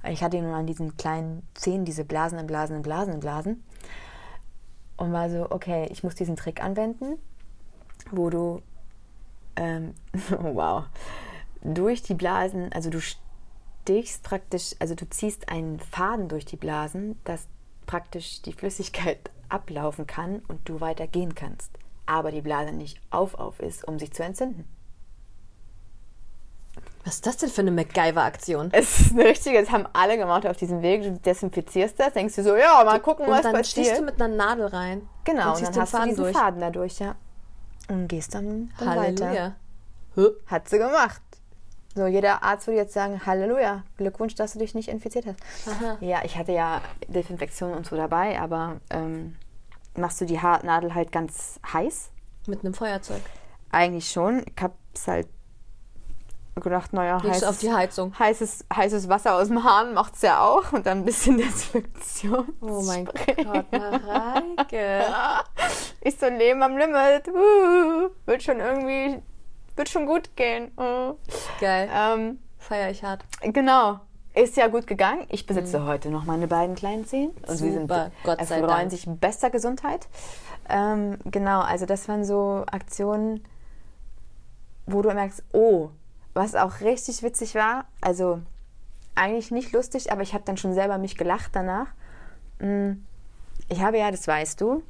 [0.08, 3.64] Ich hatte nur an diesen kleinen Zehen diese Blasen in Blasen in Blasen in Blasen.
[4.96, 7.18] Und war so, okay, ich muss diesen Trick anwenden,
[8.12, 8.62] wo du,
[9.56, 9.92] ähm,
[10.40, 10.84] wow,
[11.62, 13.00] durch die Blasen, also du
[13.88, 17.46] stichst praktisch, also du ziehst einen Faden durch die Blasen, dass
[17.86, 21.70] praktisch die Flüssigkeit ablaufen kann und du weiter gehen kannst.
[22.04, 24.64] Aber die Blase nicht auf auf ist, um sich zu entzünden.
[27.04, 28.68] Was ist das denn für eine MacGyver-Aktion?
[28.72, 31.02] Es ist eine richtige, das haben alle gemacht auf diesem Weg.
[31.02, 33.86] Du desinfizierst das, denkst du so, ja, mal gucken, was Und dann passiert.
[33.86, 35.08] stichst du mit einer Nadel rein.
[35.24, 36.36] genau, und und dann hast du Faden diesen durch.
[36.36, 37.14] Faden dadurch, ja.
[37.88, 39.26] Und gehst dann, dann weiter.
[39.28, 39.56] Halleluja.
[40.46, 41.22] Hat sie gemacht.
[41.98, 45.40] So, jeder Arzt würde jetzt sagen, Halleluja, Glückwunsch, dass du dich nicht infiziert hast.
[45.66, 45.96] Aha.
[46.00, 49.34] Ja, ich hatte ja Desinfektion und so dabei, aber ähm,
[49.96, 52.10] machst du die Haarnadel halt ganz heiß?
[52.46, 53.20] Mit einem Feuerzeug.
[53.72, 54.44] Eigentlich schon.
[54.46, 55.26] Ich hab's halt
[56.54, 58.16] gedacht, naja, du auf heißes, die Heizung.
[58.16, 62.46] heißes, heißes Wasser aus dem Hahn macht's ja auch und dann ein bisschen Desinfektion.
[62.60, 65.02] Oh mein Gott, Mareike.
[66.00, 67.26] Ich so Leben am Limit.
[67.26, 69.20] Uh, wird schon irgendwie,
[69.78, 70.70] wird schon gut gehen.
[70.76, 71.14] Uh.
[71.60, 71.88] Geil.
[71.92, 73.24] Ähm, Feier ich hart.
[73.42, 74.00] genau.
[74.34, 75.26] Ist ja gut gegangen.
[75.30, 77.30] Ich besitze heute noch meine beiden kleinen Zehen.
[77.46, 77.88] Und sie sind Mhm.
[77.88, 78.90] Super, Gott sei erfreuen Dank.
[78.90, 80.06] sich bester Gesundheit.
[80.68, 83.42] Ähm, genau, also das waren so Aktionen,
[84.86, 85.88] wo du merkst, oh,
[86.34, 88.40] was auch richtig witzig war, also
[89.14, 91.88] eigentlich nicht lustig, aber ich habe dann schon selber mich gelacht danach.
[92.60, 92.92] Mm,
[93.68, 94.82] Ich habe ja, das weißt du,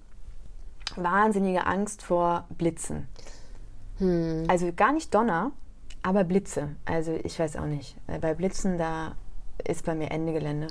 [0.96, 3.08] wahnsinnige Angst vor Blitzen.
[3.98, 4.44] Hm.
[4.48, 5.52] Also gar nicht Donner,
[6.02, 6.76] aber Blitze.
[6.84, 7.96] Also ich weiß auch nicht.
[8.06, 9.14] Äh, Bei Blitzen, da
[9.66, 10.68] ist bei mir Ende Gelände.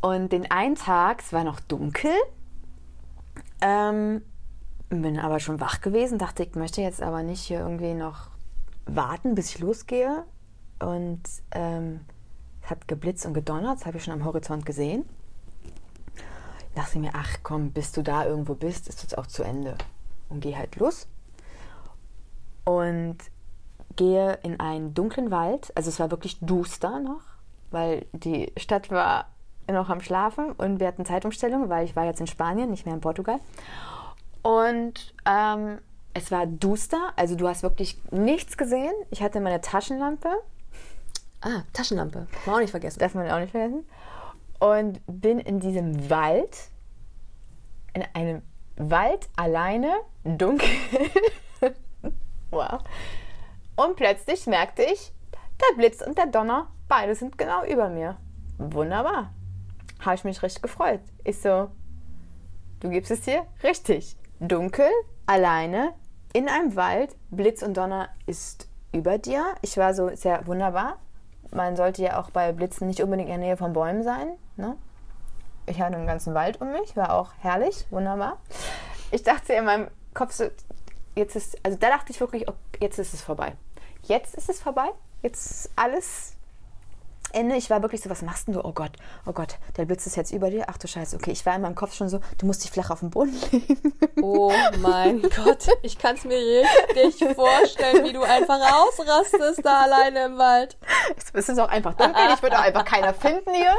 [0.00, 2.12] Und den einen Tag, es war noch dunkel,
[3.60, 4.22] ähm,
[4.90, 8.28] bin aber schon wach gewesen, dachte, ich möchte jetzt aber nicht hier irgendwie noch
[8.86, 10.24] warten, bis ich losgehe.
[10.78, 11.22] Und
[11.52, 12.00] ähm,
[12.62, 15.04] es hat geblitzt und gedonnert, das habe ich schon am Horizont gesehen.
[16.74, 19.76] Dachte mir, ach komm, bis du da irgendwo bist, ist es auch zu Ende.
[20.28, 21.06] Und gehe halt los
[22.64, 23.18] und
[23.96, 25.72] gehe in einen dunklen Wald.
[25.76, 27.22] Also es war wirklich duster noch,
[27.70, 29.28] weil die Stadt war
[29.70, 32.94] noch am Schlafen und wir hatten Zeitumstellung, weil ich war jetzt in Spanien, nicht mehr
[32.94, 33.38] in Portugal.
[34.42, 35.78] Und ähm,
[36.12, 38.92] es war duster, also du hast wirklich nichts gesehen.
[39.10, 40.28] Ich hatte meine Taschenlampe,
[41.46, 42.26] Ah, Taschenlampe.
[42.46, 42.98] Mal auch nicht vergessen.
[43.00, 43.86] darf man auch nicht vergessen.
[44.60, 46.56] Und bin in diesem Wald,
[47.92, 48.40] in einem
[48.76, 49.92] Wald alleine,
[50.24, 50.66] dunkel.
[52.54, 52.80] wow.
[53.76, 55.12] Und plötzlich merkte ich,
[55.60, 58.16] der Blitz und der Donner, beide sind genau über mir.
[58.58, 59.30] Wunderbar.
[60.00, 61.00] Habe ich mich richtig gefreut.
[61.24, 61.70] Ich so,
[62.80, 64.16] du gibst es dir richtig.
[64.40, 64.90] Dunkel,
[65.26, 65.92] alleine,
[66.32, 69.54] in einem Wald, Blitz und Donner ist über dir.
[69.62, 70.98] Ich war so, sehr wunderbar.
[71.50, 74.36] Man sollte ja auch bei Blitzen nicht unbedingt in der Nähe von Bäumen sein.
[74.56, 74.76] Ne?
[75.66, 78.38] Ich hatte einen ganzen Wald um mich, war auch herrlich, wunderbar.
[79.10, 80.44] Ich dachte in meinem Kopf so,
[81.14, 83.52] jetzt ist, also da dachte ich wirklich, okay, jetzt ist es vorbei.
[84.02, 84.90] Jetzt ist es vorbei,
[85.22, 86.34] jetzt ist alles
[87.32, 87.56] Ende.
[87.56, 88.64] Ich war wirklich so, was machst denn du?
[88.64, 88.92] Oh Gott,
[89.26, 90.66] oh Gott, der Blitz ist jetzt über dir.
[90.68, 91.32] Ach du Scheiße, okay.
[91.32, 93.92] Ich war in meinem Kopf schon so, du musst dich flach auf den Boden legen.
[94.22, 96.38] Oh mein Gott, ich kann es mir
[96.94, 100.78] richtig vorstellen, wie du einfach ausrastest da alleine im Wald.
[101.34, 103.74] Es ist auch einfach dunkel, ich würde auch einfach keiner finden hier.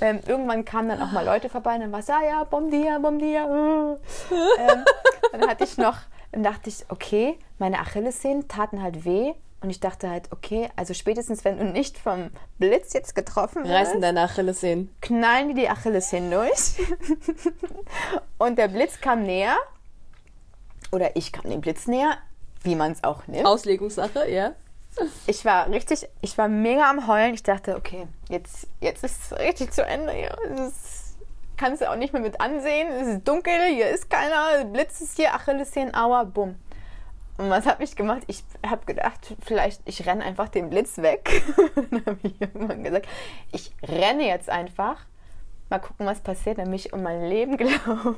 [0.00, 2.70] Ähm, irgendwann kamen dann auch mal Leute vorbei und dann war es, ja, ja, bom
[2.70, 3.44] dia, bom dia.
[3.44, 4.34] äh.
[4.58, 4.84] ähm,
[5.32, 5.96] dann hatte ich noch,
[6.34, 9.34] dann dachte ich, okay, meine Achillessehnen taten halt weh.
[9.60, 13.72] Und ich dachte halt, okay, also spätestens wenn du nicht vom Blitz jetzt getroffen wirst,
[13.72, 14.94] Reißen deine Achillessehnen.
[15.00, 16.74] knallen die die Achillessehnen durch.
[18.38, 19.56] und der Blitz kam näher.
[20.92, 22.18] Oder ich kam dem Blitz näher,
[22.62, 23.46] wie man es auch nimmt.
[23.46, 24.52] Auslegungssache, ja.
[25.26, 27.34] Ich war richtig, ich war mega am Heulen.
[27.34, 30.36] Ich dachte, okay, jetzt, jetzt ist es richtig zu Ende hier.
[30.52, 31.03] Es ist,
[31.56, 32.88] kannst du auch nicht mehr mit ansehen.
[32.88, 34.64] Es ist dunkel, hier ist keiner.
[34.64, 36.56] Blitz ist hier, Achillessehnen, aua, bumm.
[37.36, 38.22] Und was habe ich gemacht?
[38.28, 41.42] Ich habe gedacht, vielleicht, ich renne einfach den Blitz weg.
[41.90, 43.08] Dann habe ich irgendwann gesagt,
[43.50, 45.04] ich renne jetzt einfach.
[45.68, 46.58] Mal gucken, was passiert.
[46.58, 48.16] Dann bin ich um mein Leben gelaufen.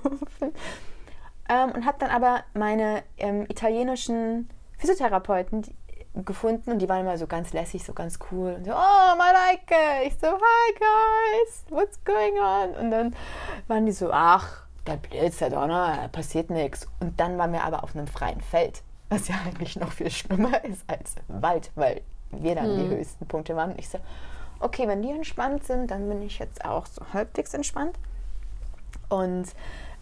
[1.48, 5.74] Ähm, und habe dann aber meine ähm, italienischen Physiotherapeuten die,
[6.24, 8.54] gefunden und die waren immer so ganz lässig, so ganz cool.
[8.54, 10.06] Und so, oh, Mareike!
[10.06, 12.74] Ich so, hi guys, what's going on?
[12.74, 13.16] Und dann
[13.68, 16.86] waren die so, ach, der Blitz, der Donner, passiert nichts.
[17.00, 20.64] Und dann waren wir aber auf einem freien Feld, was ja eigentlich noch viel schlimmer
[20.64, 23.72] ist als Wald, weil wir dann die höchsten Punkte waren.
[23.72, 23.98] Und ich so,
[24.60, 27.98] okay, wenn die entspannt sind, dann bin ich jetzt auch so halbwegs entspannt.
[29.08, 29.48] Und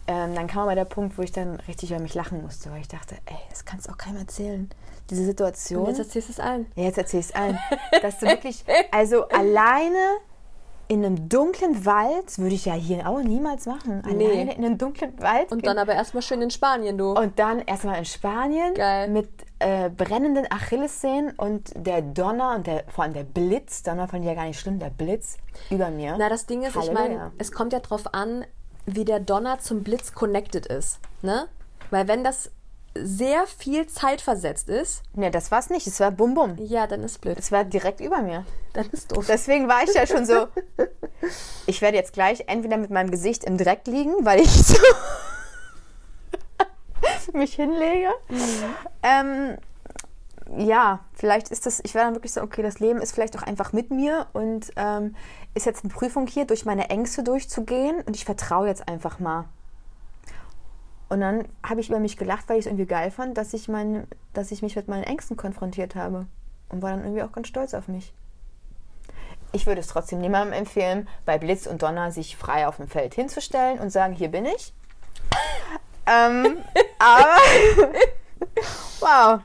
[0.07, 2.81] ähm, dann kam aber der Punkt, wo ich dann richtig über mich lachen musste, weil
[2.81, 4.69] ich dachte, ey, das kannst du auch keinem erzählen.
[5.09, 5.83] Diese Situation.
[5.83, 6.65] Und jetzt erzählst du es allen.
[6.75, 7.59] Ja, jetzt erzähl ich es allen.
[8.01, 10.17] Dass du wirklich, also alleine
[10.87, 14.03] in einem dunklen Wald, würde ich ja hier auch niemals machen.
[14.05, 14.27] Nee.
[14.27, 15.51] Alleine in einem dunklen Wald.
[15.51, 17.13] Und dann aber erstmal schön in Spanien, du.
[17.13, 19.09] und dann erstmal in Spanien Geil.
[19.09, 19.29] mit
[19.59, 24.29] äh, brennenden Achillessehnen und der Donner und der, vor allem der Blitz, Donner fand ich
[24.29, 25.37] ja gar nicht schlimm, der Blitz
[25.71, 26.15] über mir.
[26.19, 27.01] Na, das Ding ist, ich Halleluja.
[27.01, 28.45] meine, es kommt ja drauf an,
[28.85, 30.99] wie der Donner zum Blitz connected ist.
[31.23, 31.47] Ne?
[31.89, 32.51] Weil wenn das
[32.97, 36.55] sehr viel Zeit versetzt ist, Ne, das war's nicht, es war bum bum.
[36.59, 37.37] ja, dann ist blöd.
[37.37, 38.45] Es war direkt über mir.
[38.73, 39.25] Dann ist doof.
[39.27, 40.47] Deswegen war ich ja schon so.
[41.65, 44.77] Ich werde jetzt gleich entweder mit meinem Gesicht im Dreck liegen, weil ich so
[47.33, 48.09] mich hinlege.
[49.01, 49.57] Ähm,
[50.55, 53.41] ja, vielleicht ist das, ich war dann wirklich so, okay, das Leben ist vielleicht auch
[53.41, 55.15] einfach mit mir und ähm,
[55.55, 59.45] ist jetzt eine Prüfung hier, durch meine Ängste durchzugehen und ich vertraue jetzt einfach mal.
[61.09, 63.67] Und dann habe ich über mich gelacht, weil ich es irgendwie geil fand, dass ich,
[63.67, 66.25] mein, dass ich mich mit meinen Ängsten konfrontiert habe.
[66.69, 68.11] Und war dann irgendwie auch ganz stolz auf mich.
[69.51, 73.13] Ich würde es trotzdem niemandem empfehlen, bei Blitz und Donner sich frei auf dem Feld
[73.13, 74.73] hinzustellen und sagen, hier bin ich.
[76.07, 76.57] ähm,
[76.99, 77.35] aber
[78.99, 79.39] wow.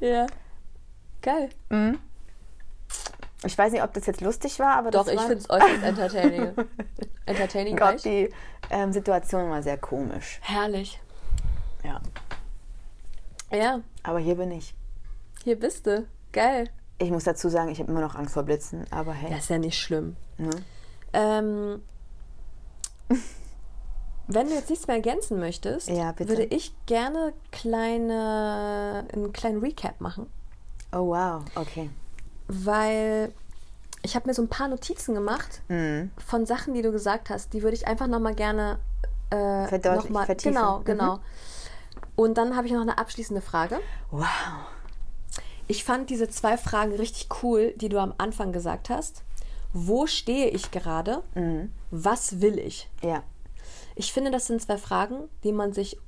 [0.00, 0.26] Ja.
[1.20, 1.50] Geil.
[1.68, 1.98] Mhm.
[3.44, 5.50] Ich weiß nicht, ob das jetzt lustig war, aber Doch, das ich war finde es
[5.50, 6.52] äußerst entertaining.
[7.26, 8.02] entertaining Gott, gleich.
[8.02, 8.30] die
[8.70, 10.38] ähm, Situation war sehr komisch.
[10.42, 11.00] Herrlich.
[11.84, 12.00] Ja.
[13.52, 14.74] Ja, Aber hier bin ich.
[15.44, 16.06] hier bist du.
[16.32, 16.68] Geil.
[16.98, 19.30] Ich muss dazu sagen, ich habe immer noch Angst vor Blitzen, aber hey.
[19.30, 20.16] Das ist ja nicht schlimm.
[20.38, 20.50] Ne?
[21.12, 21.82] Ähm,
[24.26, 30.00] wenn du jetzt nichts mehr ergänzen möchtest, Ja, würde ich gerne kleine, einen kleinen Recap
[30.00, 30.26] machen.
[30.92, 31.90] Oh wow, okay.
[32.48, 33.32] Weil
[34.02, 36.10] ich habe mir so ein paar Notizen gemacht Mhm.
[36.24, 37.52] von Sachen, die du gesagt hast.
[37.52, 38.78] Die würde ich einfach nochmal gerne
[39.30, 40.54] äh, Verdeutlichen, noch mal, vertiefen.
[40.54, 40.84] Genau, Mhm.
[40.84, 41.18] genau.
[42.16, 43.80] Und dann habe ich noch eine abschließende Frage.
[44.10, 44.26] Wow.
[45.66, 49.22] Ich fand diese zwei Fragen richtig cool, die du am Anfang gesagt hast.
[49.72, 51.22] Wo stehe ich gerade?
[51.34, 51.72] Mhm.
[51.90, 52.88] Was will ich?
[53.02, 53.22] Ja.
[53.96, 55.98] Ich finde, das sind zwei Fragen, die man sich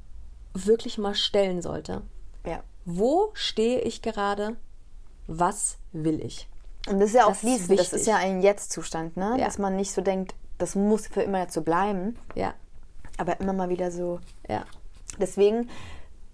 [0.53, 2.03] wirklich mal stellen sollte.
[2.45, 2.63] Ja.
[2.85, 4.57] Wo stehe ich gerade?
[5.27, 6.49] Was will ich?
[6.89, 7.79] Und das ist ja auch fließend.
[7.79, 9.37] Das ist ja ein Jetzt-Zustand, ne?
[9.39, 9.45] Ja.
[9.45, 12.55] Dass man nicht so denkt, das muss für immer jetzt so bleiben, Ja,
[13.19, 14.21] aber immer mal wieder so.
[14.49, 14.65] ja,
[15.21, 15.69] Deswegen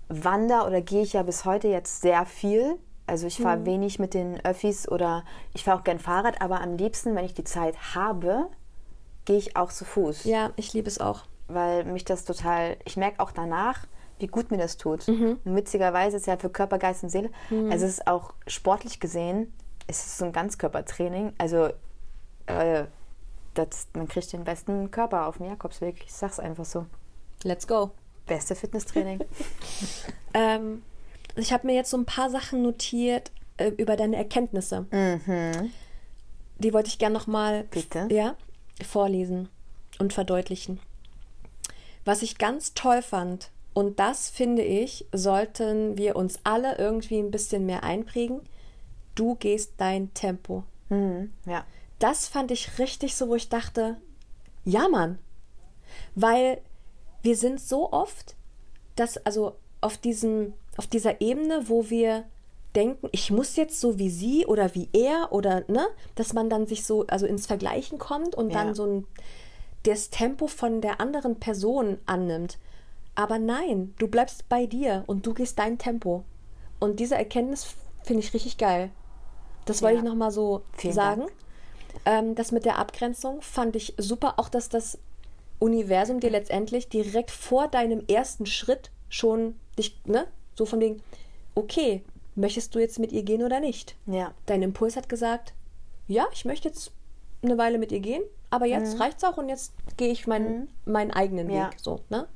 [0.09, 2.77] wander oder gehe ich ja bis heute jetzt sehr viel.
[3.07, 5.25] Also ich fahre wenig mit den Öffis oder
[5.55, 8.47] ich fahre auch gern Fahrrad, aber am liebsten, wenn ich die Zeit habe,
[9.25, 10.25] gehe ich auch zu Fuß.
[10.25, 11.23] ja, ich liebe es auch.
[11.49, 13.87] weil mich das total, ich merke auch danach,
[14.23, 15.07] wie gut mir das tut.
[15.45, 19.53] Und witzigerweise ist ja für Körper, Geist und Seele, also es ist auch sportlich gesehen,
[19.87, 21.33] es ist so ein Ganzkörpertraining.
[21.39, 21.71] Also
[22.47, 22.85] äh,
[23.55, 26.03] das, man kriegt den besten Körper auf dem Jakobsweg.
[26.05, 26.87] Ich sag's einfach so.
[27.43, 27.91] Let's go.
[28.27, 29.21] Beste Fitnesstraining.
[30.35, 30.83] Ähm,
[31.37, 34.87] ich habe mir jetzt so ein paar Sachen notiert äh, über deine Erkenntnisse.
[36.59, 38.09] Die wollte ich gerne nochmal Bitte.
[38.11, 38.35] ja,
[38.83, 39.51] vorlesen
[39.99, 40.81] und verdeutlichen.
[42.07, 47.31] Was ich ganz toll fand, und das finde ich, sollten wir uns alle irgendwie ein
[47.31, 48.41] bisschen mehr einprägen,
[49.15, 50.65] du gehst dein Tempo.
[50.89, 51.33] mhm.
[51.47, 51.65] Ja.
[51.99, 53.97] Das fand ich richtig so, wo ich dachte,
[54.65, 55.19] ja Mann,
[56.17, 56.61] weil
[57.23, 58.35] wir sind so oft,
[58.97, 62.25] dass also auf diesem, auf dieser Ebene, wo wir
[62.75, 66.67] denken, ich muss jetzt so wie sie oder wie er oder ne, dass man dann
[66.67, 68.65] sich so also ins Vergleichen kommt und Ja.
[68.65, 69.07] dann so ein
[69.85, 72.59] das Tempo von der anderen Person annimmt.
[73.15, 76.25] Aber nein, du bleibst bei dir und du gehst dein Tempo.
[76.81, 78.91] Und diese Erkenntnis finde ich richtig geil.
[79.67, 80.03] Das wollte Ja.
[80.03, 81.27] ich nochmal so Vielen sagen.
[82.05, 84.35] Ähm, das mit der Abgrenzung fand ich super.
[84.39, 84.99] Auch, dass das
[85.59, 91.03] Universum dir letztendlich direkt vor deinem ersten Schritt schon dich, ne, so von wegen,
[91.55, 92.03] okay,
[92.35, 93.95] möchtest du jetzt mit ihr gehen oder nicht?
[94.07, 94.33] Ja.
[94.47, 95.53] Dein Impuls hat gesagt,
[96.09, 96.91] ja, ich möchte jetzt
[97.43, 101.11] eine Weile mit ihr gehen, aber jetzt reicht's auch und jetzt gehe ich meinen, meinen
[101.13, 101.71] eigenen Ja.
[101.71, 101.79] Weg.
[101.81, 102.27] So, ne?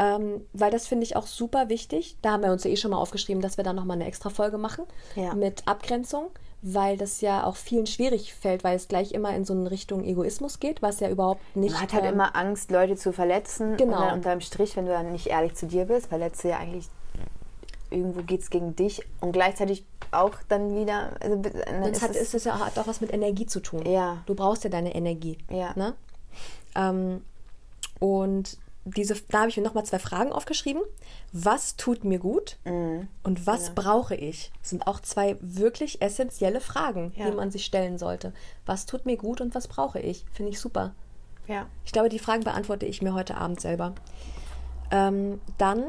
[0.00, 2.16] Ähm, weil das finde ich auch super wichtig.
[2.22, 4.30] Da haben wir uns ja eh schon mal aufgeschrieben, dass wir da nochmal eine extra
[4.30, 4.84] Folge machen
[5.14, 5.34] Ja.
[5.34, 6.30] mit Abgrenzung,
[6.62, 10.02] weil das ja auch vielen schwierig fällt, weil es gleich immer in so eine Richtung
[10.02, 11.72] Egoismus geht, was ja überhaupt nicht.
[11.72, 13.76] Man hat halt ähm, immer Angst, Leute zu verletzen.
[13.76, 13.96] Genau.
[13.96, 16.56] Und dann unterm Strich, wenn du dann nicht ehrlich zu dir bist, verletzt du ja
[16.56, 16.88] eigentlich
[17.90, 21.10] irgendwo geht es gegen dich und gleichzeitig auch dann wieder.
[21.20, 23.84] Also, dann es ist hat, ist es ja, hat auch was mit Energie zu tun.
[23.84, 24.22] Ja.
[24.26, 25.38] Du brauchst ja deine Energie.
[25.50, 25.72] Ja.
[25.74, 25.94] Ne?
[26.74, 27.22] Ähm,
[27.98, 28.56] und
[28.96, 30.82] diese, da habe ich mir nochmal zwei Fragen aufgeschrieben.
[31.32, 33.08] Was tut mir gut Mhm.
[33.22, 34.52] und was brauche ich?
[34.60, 37.30] Das sind auch zwei wirklich essentielle Fragen, Ja.
[37.30, 38.32] die man sich stellen sollte.
[38.66, 40.24] Was tut mir gut und was brauche ich?
[40.32, 40.94] Finde ich super.
[41.46, 41.66] ja.
[41.84, 43.94] Ich glaube, die Fragen beantworte ich mir heute Abend selber.
[44.92, 45.84] Ähm, dann,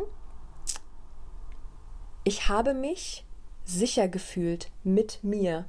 [2.24, 3.26] ich habe mich
[3.66, 5.66] sicher gefühlt mit mir.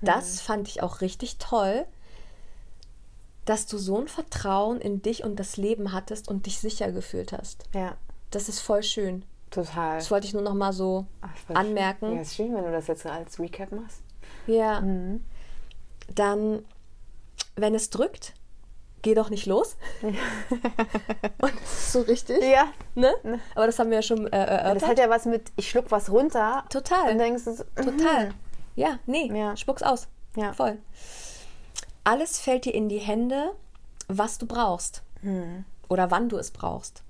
[0.00, 1.86] Das fand ich auch richtig toll,
[3.44, 7.32] dass du so ein Vertrauen in dich und das Leben hattest und dich sicher gefühlt
[7.32, 7.64] hast.
[7.74, 7.96] Ja.
[8.30, 9.24] Das ist voll schön.
[9.50, 9.98] Total.
[9.98, 12.06] Das wollte ich nur noch mal so Ach, anmerken.
[12.06, 12.16] Schön.
[12.16, 14.00] Ja, ist schön, wenn du das jetzt als Recap machst.
[14.46, 14.80] Ja.
[14.80, 15.22] Mhm.
[16.14, 16.64] Dann,
[17.56, 18.32] wenn es drückt,
[19.02, 19.76] geh doch nicht los.
[20.02, 20.16] und
[21.40, 22.42] das ist so richtig.
[22.42, 22.66] Ja.
[22.94, 23.12] Ne?
[23.54, 24.82] Aber das haben wir ja schon äh, erörtert.
[24.82, 26.64] Das hat ja was mit, ich schluck was runter.
[26.70, 27.10] Total.
[27.12, 28.28] Und denkst du so, Total.
[28.28, 28.34] mhm.
[28.76, 29.54] Ja, nee, Ja.
[29.56, 30.08] spuck's aus.
[30.34, 30.54] Ja.
[30.54, 30.78] Voll.
[32.04, 33.52] Alles fällt dir in die Hände,
[34.08, 35.02] was du brauchst.
[35.20, 35.64] Hm.
[35.88, 37.02] Oder wann du es brauchst.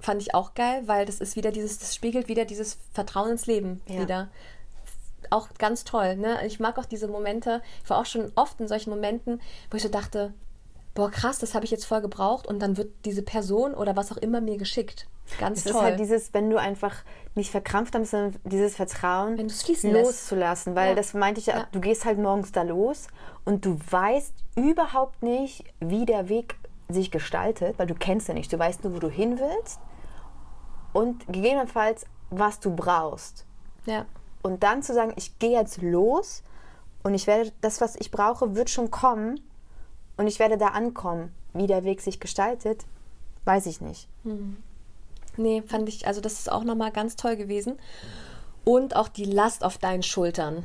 [0.00, 3.46] Fand ich auch geil, weil das ist wieder dieses, das spiegelt wieder dieses Vertrauen ins
[3.46, 4.00] Leben Ja.
[4.00, 4.28] wieder.
[5.28, 6.44] Auch ganz toll, ne?
[6.46, 7.62] Ich mag auch diese Momente.
[7.84, 9.40] Ich war auch schon oft in solchen Momenten,
[9.70, 10.32] wo ich so dachte,
[10.94, 14.10] boah, krass, das habe ich jetzt voll gebraucht und dann wird diese Person oder was
[14.10, 15.06] auch immer mir geschickt.
[15.38, 15.72] Ganz Es toll.
[15.72, 16.96] ist halt dieses, wenn du einfach
[17.34, 20.04] nicht verkrampft hast, sondern dieses Vertrauen fließen lässt.
[20.06, 20.74] loszulassen.
[20.74, 20.94] Weil Ja.
[20.94, 23.06] das meinte ich ja, du gehst halt morgens da los
[23.44, 26.56] und du weißt überhaupt nicht, wie der Weg
[26.88, 28.52] sich gestaltet, weil du kennst ja nicht.
[28.52, 29.78] Du weißt nur, wo du hin willst
[30.92, 33.44] und gegebenenfalls, was du brauchst.
[33.86, 34.06] ja.
[34.42, 36.42] Und dann zu sagen, ich gehe jetzt los
[37.02, 39.38] und ich werde, das, was ich brauche, wird schon kommen
[40.16, 41.30] und ich werde da ankommen.
[41.52, 42.86] Wie der Weg sich gestaltet,
[43.44, 44.08] weiß ich nicht.
[45.36, 47.78] Nee, fand ich, also das ist auch nochmal ganz toll gewesen.
[48.64, 50.64] Und auch die Last auf deinen Schultern.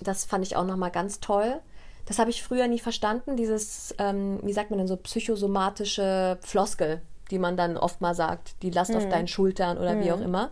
[0.00, 1.60] Das fand ich auch nochmal ganz toll.
[2.06, 7.02] Das habe ich früher nie verstanden, dieses, ähm, wie sagt man denn so, psychosomatische Floskel,
[7.30, 10.50] die man dann oft mal sagt, die Last auf deinen Schultern oder wie auch immer.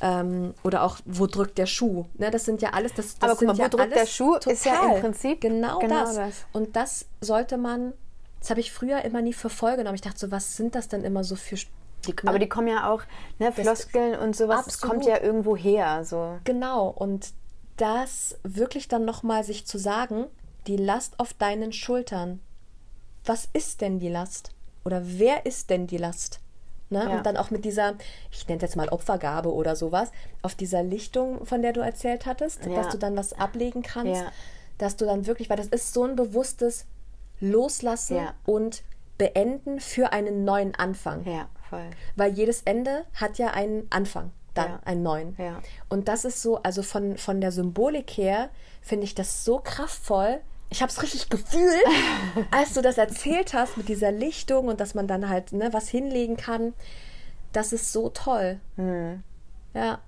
[0.00, 2.04] Ähm, oder auch, wo drückt der Schuh?
[2.14, 4.36] Ne, das sind ja alles, das, das Aber guck mal, wo ja drückt der Schuh?
[4.36, 6.14] Ist ja im total Prinzip genau, genau das.
[6.14, 6.46] das.
[6.52, 7.92] Und das sollte man,
[8.38, 9.96] das habe ich früher immer nie für voll genommen.
[9.96, 11.56] Ich dachte so, was sind das denn immer so für
[12.06, 13.02] Die, aber die kommen ja auch,
[13.38, 14.94] ne, Floskeln und sowas, Absolut.
[14.94, 16.04] kommt ja irgendwo her.
[16.04, 16.38] So.
[16.44, 17.32] Genau, und
[17.76, 20.26] das wirklich dann nochmal sich zu sagen,
[20.66, 22.40] die Last auf deinen Schultern.
[23.24, 24.52] Was ist denn die Last?
[24.84, 26.40] Oder wer ist denn die Last?
[26.90, 27.04] Ne?
[27.04, 27.16] Ja.
[27.16, 27.94] Und dann auch mit dieser,
[28.30, 32.24] ich nenne es jetzt mal Opfergabe oder sowas, auf dieser Lichtung, von der du erzählt
[32.26, 32.74] hattest, Ja.
[32.76, 34.32] dass du dann was ablegen kannst, Ja.
[34.78, 36.86] dass du dann wirklich, weil das ist so ein bewusstes
[37.40, 38.82] Loslassen und
[39.18, 41.24] Beenden für einen neuen Anfang.
[41.26, 41.90] Ja, voll.
[42.16, 44.80] Weil jedes Ende hat ja einen Anfang, dann Ja.
[44.84, 45.34] einen neuen.
[45.38, 45.60] Ja.
[45.88, 48.50] Und das ist so, also von, von der Symbolik her
[48.82, 50.40] finde ich das so kraftvoll.
[50.70, 51.84] Ich habe es richtig gefühlt,
[52.50, 55.88] als du das erzählt hast mit dieser Lichtung und dass man dann halt ne, was
[55.88, 56.74] hinlegen kann.
[57.52, 58.60] Das ist so toll.
[58.76, 59.22] Hm.
[59.74, 60.00] Ja.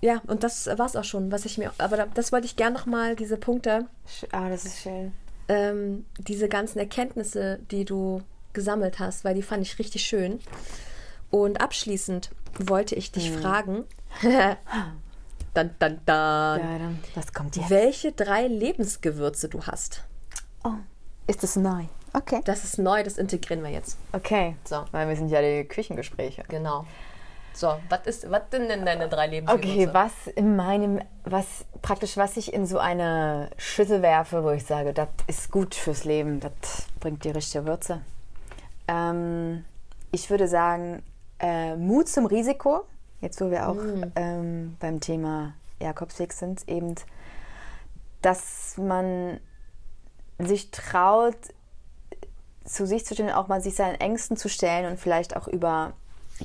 [0.00, 1.72] Ja, und das war's auch schon, was ich mir.
[1.78, 3.86] Aber da- das wollte ich gern nochmal, diese Punkte,
[4.32, 5.12] Ah, das ist schön.
[5.48, 8.20] ähm, diese ganzen Erkenntnisse, die du
[8.54, 10.40] gesammelt hast, weil die fand ich richtig schön.
[11.30, 13.84] Und abschließend wollte ich dich fragen.
[15.54, 16.60] dann, dann, dann.
[16.60, 17.70] Ja, dann, was kommt jetzt?
[17.70, 20.04] Welche drei Lebensgewürze du hast.
[20.62, 20.70] Oh,
[21.26, 21.84] ist das neu?
[22.12, 22.40] Okay.
[22.44, 23.98] Das ist neu, das integrieren wir jetzt.
[24.12, 24.56] Okay.
[24.64, 24.84] So.
[24.92, 26.44] Weil wir sind ja die Küchengespräche.
[26.48, 26.86] Genau.
[27.52, 29.68] So, was ist, was sind denn deine drei Lebensgewürze?
[29.68, 34.64] Okay, was in meinem, was praktisch, was ich in so eine Schüssel werfe, wo ich
[34.64, 36.52] sage, das ist gut fürs Leben, das
[36.98, 38.00] bringt die richtige Würze.
[38.88, 39.64] Ähm,
[40.10, 41.02] ich würde sagen,
[41.38, 42.84] äh, Mut zum Risiko,
[43.20, 43.76] jetzt wo wir auch
[44.16, 46.94] ähm, beim Thema Jakobsweg sind, eben,
[48.22, 49.40] dass man
[50.38, 51.36] sich traut,
[52.64, 55.92] zu sich zu stellen, auch mal sich seinen Ängsten zu stellen und vielleicht auch über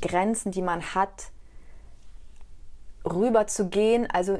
[0.01, 1.31] Grenzen, die man hat,
[3.05, 4.07] rüber zu gehen.
[4.11, 4.33] Also,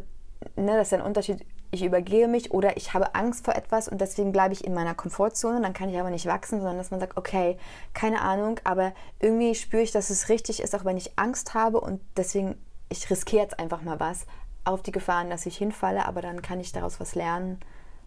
[0.55, 1.45] ne, das ist ein Unterschied.
[1.71, 4.95] Ich übergehe mich oder ich habe Angst vor etwas und deswegen bleibe ich in meiner
[4.95, 5.61] Komfortzone.
[5.61, 7.57] Dann kann ich aber nicht wachsen, sondern dass man sagt, okay,
[7.93, 11.79] keine Ahnung, aber irgendwie spüre ich, dass es richtig ist, auch wenn ich Angst habe
[11.79, 12.55] und deswegen,
[12.89, 14.25] ich riskiere jetzt einfach mal was
[14.65, 17.59] auf die Gefahren, dass ich hinfalle, aber dann kann ich daraus was lernen,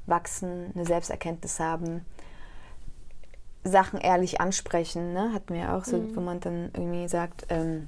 [0.06, 2.04] wachsen, eine Selbsterkenntnis haben.
[3.64, 5.32] Sachen ehrlich ansprechen, ne?
[5.32, 6.16] Hat mir auch so, mhm.
[6.16, 7.86] wo man dann irgendwie sagt, ähm,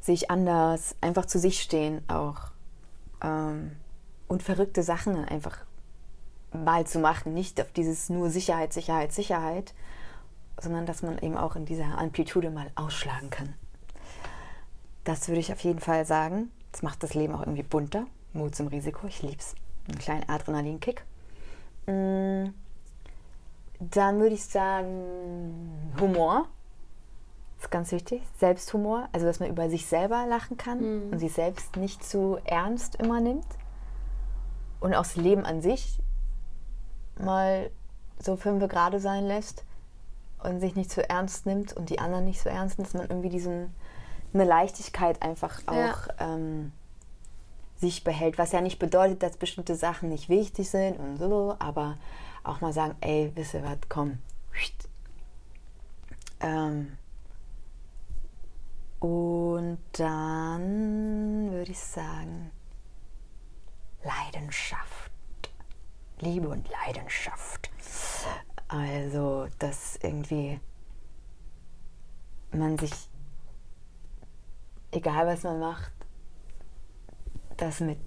[0.00, 2.50] sich anders, einfach zu sich stehen auch.
[3.22, 3.76] Ähm,
[4.30, 5.58] und verrückte Sachen dann einfach
[6.52, 7.34] mal zu machen.
[7.34, 9.74] Nicht auf dieses nur Sicherheit, Sicherheit, Sicherheit,
[10.60, 13.54] sondern dass man eben auch in dieser Amplitude mal ausschlagen kann.
[15.02, 16.52] Das würde ich auf jeden Fall sagen.
[16.70, 18.06] Das macht das Leben auch irgendwie bunter.
[18.32, 19.56] Mut zum Risiko, ich lieb's.
[19.88, 21.04] Einen kleinen Adrenalinkick.
[21.86, 22.50] Mm.
[23.80, 26.46] Dann würde ich sagen, Humor
[27.58, 28.22] ist ganz wichtig.
[28.38, 31.12] Selbsthumor, also dass man über sich selber lachen kann mhm.
[31.12, 33.46] und sich selbst nicht zu ernst immer nimmt.
[34.80, 35.98] Und auch das Leben an sich
[37.18, 37.70] mal
[38.18, 39.64] so fünf gerade sein lässt
[40.42, 43.08] und sich nicht zu ernst nimmt und die anderen nicht so ernst nimmt, dass man
[43.08, 43.74] irgendwie diesen
[44.32, 45.96] eine Leichtigkeit einfach auch ja.
[46.18, 46.72] ähm,
[47.76, 51.96] sich behält, was ja nicht bedeutet, dass bestimmte Sachen nicht wichtig sind und so, aber
[52.44, 54.18] auch mal sagen, ey, wisst ihr was, komm.
[56.40, 56.96] Ähm,
[58.98, 62.50] und dann würde ich sagen,
[64.02, 65.10] Leidenschaft.
[66.20, 67.70] Liebe und Leidenschaft.
[68.68, 70.60] Also, dass irgendwie
[72.52, 72.92] man sich,
[74.90, 75.92] egal was man macht,
[77.56, 77.98] das mit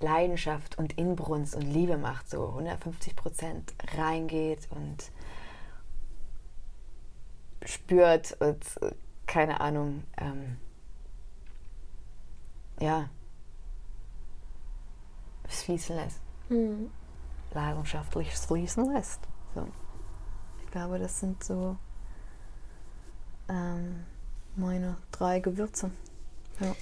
[0.00, 5.10] Leidenschaft und Inbrunst und Liebe macht, so 150 Prozent reingeht und
[7.64, 8.64] spürt und
[9.26, 10.58] keine Ahnung, ähm,
[12.80, 13.08] ja,
[15.48, 16.20] es fließen lässt.
[16.48, 16.90] Mhm.
[17.52, 19.20] Leidenschaftliches fließen lässt.
[19.54, 19.66] So.
[20.64, 21.76] Ich glaube, das sind so
[23.48, 24.04] ähm,
[24.56, 25.90] meine drei Gewürze.
[26.60, 26.74] Ja.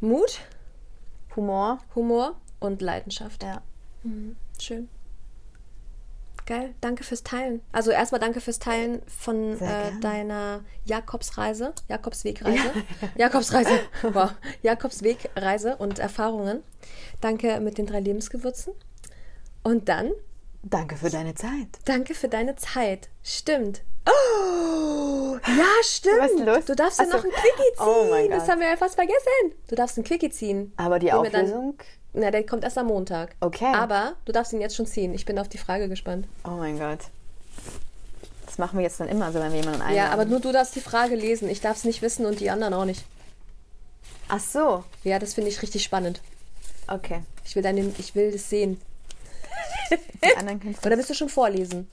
[0.00, 0.40] Mut
[1.36, 1.78] Humor.
[1.94, 3.42] Humor und Leidenschaft.
[3.42, 3.62] Ja.
[4.02, 4.36] Mhm.
[4.60, 4.88] Schön.
[6.46, 7.62] Geil, danke fürs Teilen.
[7.72, 13.08] Also erstmal danke fürs Teilen von äh, deiner Jakobsreise, Jakobswegreise, ja.
[13.16, 13.80] Jakobsreise,
[14.12, 14.30] wow,
[14.62, 16.62] Jakobswegreise und Erfahrungen.
[17.22, 18.74] Danke mit den drei Lebensgewürzen.
[19.62, 20.12] Und dann?
[20.62, 21.68] Danke für deine Zeit.
[21.86, 23.08] Danke für deine Zeit.
[23.22, 23.82] Stimmt.
[24.06, 26.20] Oh, ja, stimmt.
[26.20, 26.64] Was ist los?
[26.66, 27.86] Du darfst ja noch ein Quickie ziehen.
[27.86, 28.38] Oh mein Gott.
[28.38, 29.54] Das haben wir ja fast vergessen.
[29.68, 30.74] Du darfst ein Quickie ziehen.
[30.76, 31.78] Aber die Auflösung?
[32.14, 33.34] Na, der kommt erst am Montag.
[33.40, 33.72] Okay.
[33.74, 35.12] Aber du darfst ihn jetzt schon ziehen.
[35.14, 36.26] Ich bin auf die Frage gespannt.
[36.44, 37.00] Oh mein Gott.
[38.46, 39.96] Das machen wir jetzt dann immer so, wenn wir jemanden einladen.
[39.96, 41.48] Ja, aber nur du darfst die Frage lesen.
[41.48, 43.04] Ich darf es nicht wissen und die anderen auch nicht.
[44.28, 44.84] Ach so.
[45.02, 46.20] Ja, das finde ich richtig spannend.
[46.86, 47.22] Okay.
[47.44, 48.80] Ich will, deine, ich will das sehen.
[49.90, 51.90] Die anderen Oder willst du schon vorlesen?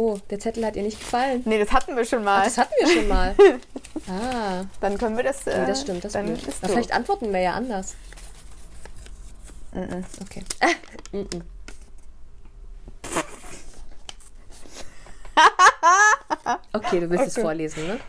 [0.00, 1.42] Oh, der Zettel hat ihr nicht gefallen.
[1.44, 2.38] Nee, das hatten wir schon mal.
[2.40, 3.34] Ach, das hatten wir schon mal.
[4.08, 4.64] ah.
[4.80, 5.46] Dann können wir das.
[5.46, 7.96] Äh, nee, das stimmt, das dann ist Aber vielleicht antworten wir ja anders.
[9.74, 10.04] Mm -mm.
[10.22, 10.42] Okay.
[11.12, 11.26] mm
[16.72, 17.24] okay, du willst okay.
[17.26, 18.00] es vorlesen,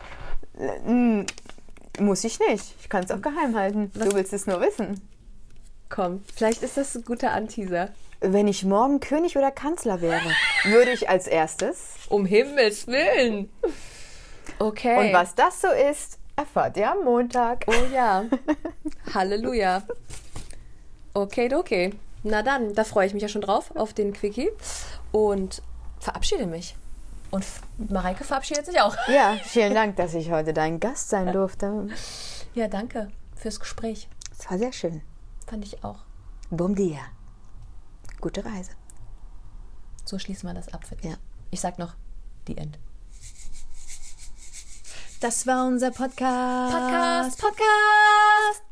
[0.88, 1.26] ne?
[1.98, 2.74] Muss ich nicht.
[2.80, 3.90] Ich kann es auch geheim halten.
[3.92, 4.08] Was?
[4.08, 5.06] Du willst es nur wissen.
[5.90, 7.90] Komm, vielleicht ist das ein guter Anteaser.
[8.24, 10.30] Wenn ich morgen König oder Kanzler wäre,
[10.64, 11.91] würde ich als erstes.
[12.12, 13.48] Um Himmels Willen!
[14.58, 14.98] Okay.
[14.98, 17.64] Und was das so ist, erfahrt ihr am Montag.
[17.66, 18.24] Oh ja.
[19.14, 19.82] Halleluja.
[21.14, 21.94] Okay, okay.
[22.22, 24.50] Na dann, da freue ich mich ja schon drauf, auf den Quickie.
[25.10, 25.62] Und
[26.00, 26.76] verabschiede mich.
[27.30, 27.46] Und
[27.78, 28.94] Mareike verabschiedet sich auch.
[29.08, 31.88] Ja, vielen Dank, dass ich heute dein Gast sein durfte.
[32.52, 34.06] Ja, danke fürs Gespräch.
[34.38, 35.00] Es war sehr schön.
[35.46, 36.00] Fand ich auch.
[36.50, 37.00] Bom dia.
[38.20, 38.72] Gute Reise.
[40.04, 41.10] So schließen wir das ab für dich.
[41.10, 41.16] Ja.
[41.50, 41.94] Ich sag noch,
[42.48, 42.78] die End.
[45.20, 46.72] Das war unser Podcast.
[46.72, 48.71] Podcast, Podcast.